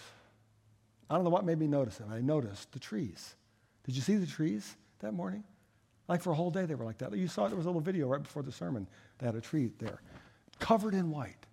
I 1.11 1.15
don't 1.15 1.25
know 1.25 1.31
what 1.31 1.45
made 1.45 1.59
me 1.59 1.67
notice 1.67 2.01
it. 2.01 2.07
But 2.09 2.15
I 2.15 2.21
noticed 2.21 2.73
the 2.73 2.79
trees. 2.79 3.35
Did 3.85 3.97
you 3.97 4.03
see 4.03 4.17
the 4.17 4.27
trees 4.27 4.75
that 5.01 5.13
morning? 5.13 5.45
Like 6.09 6.23
for 6.23 6.31
a 6.31 6.35
whole 6.35 6.51
day, 6.51 6.67
they 6.67 6.75
were 6.75 6.85
like 6.85 6.99
that. 6.99 7.17
You 7.17 7.29
saw 7.29 7.47
it, 7.47 7.49
there 7.49 7.57
was 7.57 7.67
a 7.67 7.69
little 7.69 7.81
video 7.81 8.09
right 8.09 8.23
before 8.23 8.43
the 8.43 8.53
sermon. 8.53 8.87
They 9.19 9.27
had 9.27 9.35
a 9.35 9.41
tree 9.41 9.71
there, 9.79 10.01
covered 10.61 10.95
in 10.95 11.11
white. 11.11 11.47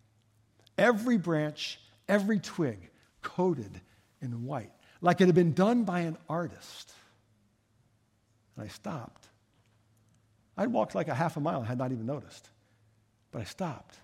Every 0.78 1.18
branch, 1.18 1.80
every 2.08 2.40
twig 2.40 2.90
coated 3.22 3.82
in 4.22 4.46
white, 4.46 4.72
like 5.02 5.22
it 5.22 5.26
had 5.26 5.36
been 5.36 5.54
done 5.54 5.84
by 5.84 6.02
an 6.02 6.18
artist. 6.30 6.94
And 8.56 8.66
I 8.66 8.68
stopped. 8.68 9.28
I'd 10.56 10.72
walked 10.72 10.94
like 10.94 11.08
a 11.08 11.16
half 11.16 11.36
a 11.38 11.40
mile 11.40 11.60
and 11.60 11.68
had 11.68 11.80
not 11.80 11.92
even 11.92 12.06
noticed. 12.06 12.48
But 13.32 13.42
I 13.42 13.46
stopped 13.46 13.98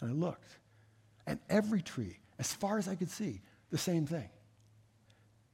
and 0.00 0.10
I 0.10 0.12
looked. 0.12 0.58
And 1.26 1.38
every 1.48 1.80
tree, 1.80 2.18
as 2.38 2.52
far 2.52 2.78
as 2.78 2.86
I 2.86 2.94
could 2.94 3.10
see, 3.10 3.40
the 3.70 3.78
same 3.78 4.06
thing. 4.06 4.28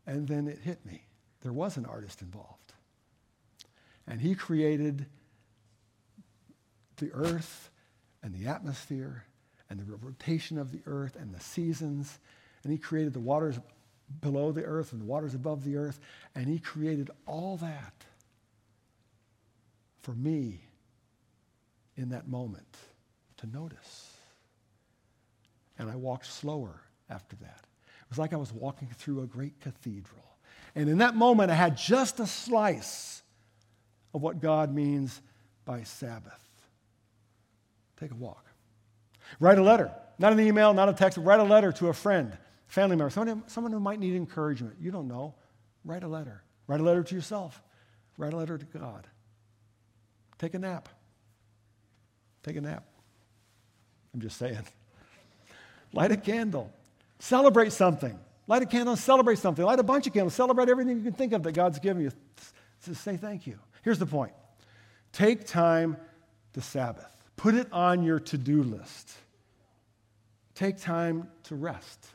And 0.06 0.26
then 0.26 0.48
it 0.48 0.58
hit 0.58 0.84
me. 0.84 1.04
There 1.42 1.52
was 1.52 1.76
an 1.76 1.86
artist 1.86 2.22
involved. 2.22 2.69
And 4.10 4.20
he 4.20 4.34
created 4.34 5.06
the 6.96 7.12
earth 7.12 7.70
and 8.24 8.34
the 8.34 8.50
atmosphere 8.50 9.24
and 9.70 9.78
the 9.78 9.96
rotation 9.96 10.58
of 10.58 10.72
the 10.72 10.80
earth 10.84 11.16
and 11.16 11.32
the 11.32 11.38
seasons. 11.38 12.18
And 12.64 12.72
he 12.72 12.78
created 12.78 13.12
the 13.12 13.20
waters 13.20 13.60
below 14.20 14.50
the 14.50 14.64
earth 14.64 14.92
and 14.92 15.00
the 15.00 15.04
waters 15.04 15.34
above 15.34 15.64
the 15.64 15.76
earth. 15.76 16.00
And 16.34 16.48
he 16.48 16.58
created 16.58 17.10
all 17.24 17.56
that 17.58 17.94
for 20.02 20.12
me 20.12 20.60
in 21.96 22.08
that 22.08 22.26
moment 22.26 22.76
to 23.36 23.46
notice. 23.46 24.12
And 25.78 25.88
I 25.88 25.94
walked 25.94 26.26
slower 26.26 26.80
after 27.08 27.36
that. 27.36 27.60
It 28.02 28.08
was 28.08 28.18
like 28.18 28.32
I 28.32 28.36
was 28.36 28.52
walking 28.52 28.88
through 28.88 29.22
a 29.22 29.26
great 29.26 29.60
cathedral. 29.60 30.24
And 30.74 30.88
in 30.88 30.98
that 30.98 31.14
moment, 31.14 31.52
I 31.52 31.54
had 31.54 31.76
just 31.76 32.18
a 32.18 32.26
slice 32.26 33.22
of 34.14 34.22
what 34.22 34.40
God 34.40 34.74
means 34.74 35.20
by 35.64 35.82
Sabbath. 35.82 36.38
Take 37.98 38.10
a 38.10 38.14
walk. 38.14 38.44
Write 39.38 39.58
a 39.58 39.62
letter, 39.62 39.92
not 40.18 40.32
an 40.32 40.40
email, 40.40 40.74
not 40.74 40.88
a 40.88 40.92
text, 40.92 41.18
write 41.18 41.38
a 41.38 41.44
letter 41.44 41.70
to 41.72 41.88
a 41.88 41.92
friend, 41.92 42.36
family 42.66 42.96
member, 42.96 43.10
someone, 43.10 43.42
someone 43.46 43.72
who 43.72 43.80
might 43.80 44.00
need 44.00 44.16
encouragement. 44.16 44.76
You 44.80 44.90
don't 44.90 45.06
know. 45.06 45.34
Write 45.84 46.02
a 46.02 46.08
letter. 46.08 46.42
Write 46.66 46.80
a 46.80 46.82
letter 46.82 47.02
to 47.02 47.14
yourself. 47.14 47.62
Write 48.16 48.32
a 48.32 48.36
letter 48.36 48.58
to 48.58 48.64
God. 48.64 49.06
Take 50.38 50.54
a 50.54 50.58
nap. 50.58 50.88
Take 52.42 52.56
a 52.56 52.60
nap. 52.60 52.84
I'm 54.14 54.20
just 54.20 54.36
saying. 54.36 54.66
Light 55.92 56.12
a 56.12 56.16
candle. 56.16 56.72
Celebrate 57.18 57.72
something. 57.72 58.18
Light 58.46 58.62
a 58.62 58.66
candle 58.66 58.94
and 58.94 59.00
celebrate 59.00 59.38
something. 59.38 59.64
Light 59.64 59.78
a 59.78 59.82
bunch 59.82 60.06
of 60.06 60.12
candles. 60.12 60.34
Celebrate 60.34 60.68
everything 60.68 60.96
you 60.96 61.04
can 61.04 61.12
think 61.12 61.32
of 61.32 61.42
that 61.44 61.52
God's 61.52 61.78
given 61.78 62.02
you. 62.02 62.10
Just 62.84 63.02
say 63.02 63.16
thank 63.16 63.46
you. 63.46 63.58
Here's 63.82 63.98
the 63.98 64.06
point 64.06 64.32
take 65.12 65.46
time 65.46 65.96
to 66.52 66.60
Sabbath, 66.60 67.16
put 67.36 67.54
it 67.54 67.72
on 67.72 68.02
your 68.02 68.20
to 68.20 68.38
do 68.38 68.62
list. 68.62 69.12
Take 70.54 70.78
time 70.78 71.28
to 71.44 71.54
rest. 71.54 72.06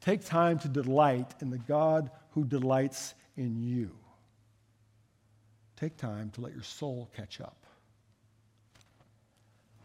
Take 0.00 0.24
time 0.24 0.58
to 0.58 0.68
delight 0.68 1.34
in 1.40 1.50
the 1.50 1.58
God 1.58 2.10
who 2.30 2.44
delights 2.44 3.14
in 3.36 3.56
you. 3.56 3.92
Take 5.76 5.96
time 5.96 6.30
to 6.30 6.40
let 6.40 6.52
your 6.52 6.62
soul 6.62 7.10
catch 7.16 7.40
up. 7.40 7.64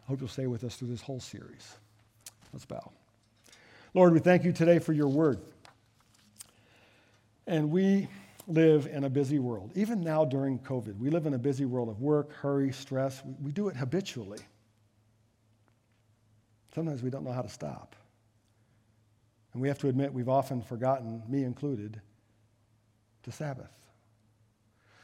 I 0.03 0.09
hope 0.09 0.19
you'll 0.19 0.29
stay 0.29 0.47
with 0.47 0.63
us 0.63 0.75
through 0.75 0.87
this 0.87 1.01
whole 1.01 1.19
series. 1.19 1.75
Let's 2.51 2.65
bow. 2.65 2.91
Lord, 3.93 4.13
we 4.13 4.19
thank 4.19 4.43
you 4.43 4.51
today 4.51 4.79
for 4.79 4.93
your 4.93 5.07
word. 5.07 5.39
And 7.45 7.69
we 7.69 8.07
live 8.49 8.87
in 8.87 9.03
a 9.03 9.09
busy 9.09 9.39
world. 9.39 9.71
Even 9.75 10.01
now 10.01 10.25
during 10.25 10.59
COVID, 10.59 10.97
we 10.97 11.09
live 11.09 11.25
in 11.25 11.33
a 11.33 11.37
busy 11.37 11.65
world 11.65 11.87
of 11.87 12.01
work, 12.01 12.33
hurry, 12.33 12.71
stress. 12.71 13.21
We, 13.23 13.35
we 13.45 13.51
do 13.51 13.67
it 13.67 13.75
habitually. 13.75 14.39
Sometimes 16.73 17.03
we 17.03 17.09
don't 17.09 17.23
know 17.23 17.31
how 17.31 17.41
to 17.41 17.49
stop. 17.49 17.95
And 19.53 19.61
we 19.61 19.67
have 19.67 19.79
to 19.79 19.87
admit 19.87 20.13
we've 20.13 20.29
often 20.29 20.61
forgotten, 20.61 21.23
me 21.27 21.43
included, 21.43 22.01
to 23.23 23.31
Sabbath. 23.31 23.71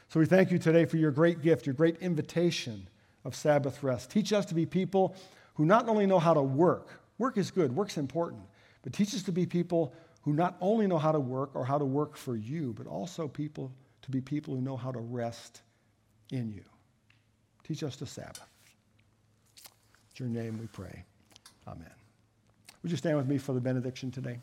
So 0.08 0.20
we 0.20 0.26
thank 0.26 0.50
you 0.50 0.58
today 0.58 0.84
for 0.84 0.96
your 0.96 1.10
great 1.10 1.42
gift, 1.42 1.66
your 1.66 1.74
great 1.74 1.96
invitation 1.98 2.88
of 3.24 3.34
Sabbath 3.34 3.82
rest. 3.82 4.10
Teach 4.10 4.32
us 4.32 4.46
to 4.46 4.54
be 4.54 4.64
people 4.64 5.16
who 5.54 5.64
not 5.64 5.88
only 5.88 6.06
know 6.06 6.18
how 6.18 6.34
to 6.34 6.42
work, 6.42 7.00
work 7.18 7.38
is 7.38 7.50
good, 7.50 7.74
work's 7.74 7.96
important, 7.96 8.42
but 8.82 8.92
teach 8.92 9.14
us 9.14 9.22
to 9.24 9.32
be 9.32 9.46
people 9.46 9.92
who 10.26 10.32
not 10.32 10.56
only 10.60 10.88
know 10.88 10.98
how 10.98 11.12
to 11.12 11.20
work 11.20 11.50
or 11.54 11.64
how 11.64 11.78
to 11.78 11.84
work 11.84 12.16
for 12.16 12.34
you, 12.34 12.74
but 12.76 12.88
also 12.88 13.28
people 13.28 13.70
to 14.02 14.10
be 14.10 14.20
people 14.20 14.54
who 14.54 14.60
know 14.60 14.76
how 14.76 14.90
to 14.90 14.98
rest 14.98 15.62
in 16.32 16.52
you. 16.52 16.64
Teach 17.62 17.84
us 17.84 17.94
to 17.96 18.06
Sabbath. 18.06 18.44
In 20.18 20.34
your 20.34 20.42
name 20.42 20.58
we 20.58 20.66
pray. 20.66 21.04
Amen. 21.68 21.90
Would 22.82 22.90
you 22.90 22.96
stand 22.96 23.16
with 23.16 23.28
me 23.28 23.38
for 23.38 23.52
the 23.52 23.60
benediction 23.60 24.10
today? 24.10 24.40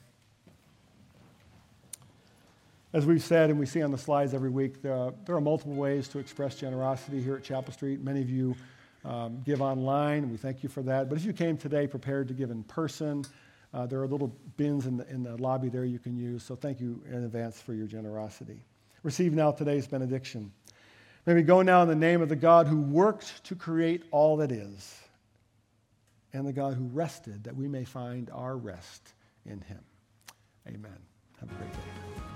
As 2.94 3.06
we've 3.06 3.22
said 3.22 3.50
and 3.50 3.60
we 3.60 3.66
see 3.66 3.82
on 3.82 3.92
the 3.92 3.98
slides 3.98 4.34
every 4.34 4.52
week, 4.52 4.82
there 4.82 4.94
are, 4.94 5.14
there 5.26 5.36
are 5.36 5.42
multiple 5.42 5.74
ways 5.74 6.08
to 6.10 6.20
express 6.20 6.56
generosity 6.56 7.22
here 7.22 7.36
at 7.36 7.44
Chapel 7.44 7.74
Street. 7.74 8.02
Many 8.02 8.22
of 8.22 8.30
you 8.30 8.56
um, 9.04 9.42
give 9.46 9.62
online, 9.62 10.32
we 10.32 10.38
thank 10.38 10.64
you 10.64 10.70
for 10.70 10.82
that. 10.84 11.10
But 11.10 11.18
if 11.18 11.26
you 11.26 11.34
came 11.34 11.58
today 11.58 11.88
prepared 11.88 12.30
to 12.30 12.34
give 12.34 12.52
in 12.52 12.64
person, 12.64 13.26
uh, 13.74 13.86
there 13.88 14.02
are 14.02 14.08
little 14.08 14.36
bins 14.58 14.86
in 14.86 14.98
the, 14.98 15.10
in 15.10 15.24
the 15.24 15.36
lobby 15.38 15.70
there 15.70 15.86
you 15.86 16.00
can 16.00 16.16
use. 16.16 16.44
So 16.44 16.56
thank 16.56 16.80
you 16.80 17.02
in 17.08 17.24
advance 17.24 17.62
for 17.62 17.74
your 17.74 17.88
generosity. 17.88 18.64
Receive 19.02 19.34
now 19.34 19.52
today's 19.52 19.88
benediction. 19.88 20.52
May 21.26 21.34
we 21.34 21.42
go 21.42 21.62
now 21.62 21.82
in 21.82 21.88
the 21.88 21.96
name 21.96 22.22
of 22.22 22.30
the 22.30 22.36
God 22.36 22.68
who 22.68 22.82
worked 22.82 23.44
to 23.46 23.56
create 23.56 24.04
all 24.12 24.38
that 24.38 24.52
is, 24.52 25.00
and 26.34 26.46
the 26.46 26.54
God 26.54 26.74
who 26.74 26.86
rested 26.88 27.44
that 27.46 27.56
we 27.56 27.68
may 27.68 27.84
find 27.84 28.30
our 28.32 28.58
rest 28.58 29.14
in 29.46 29.62
him. 29.62 29.80
Amen. 30.68 30.98
Have 31.40 31.52
a 31.52 31.56
great 31.56 31.72
day. 31.72 32.33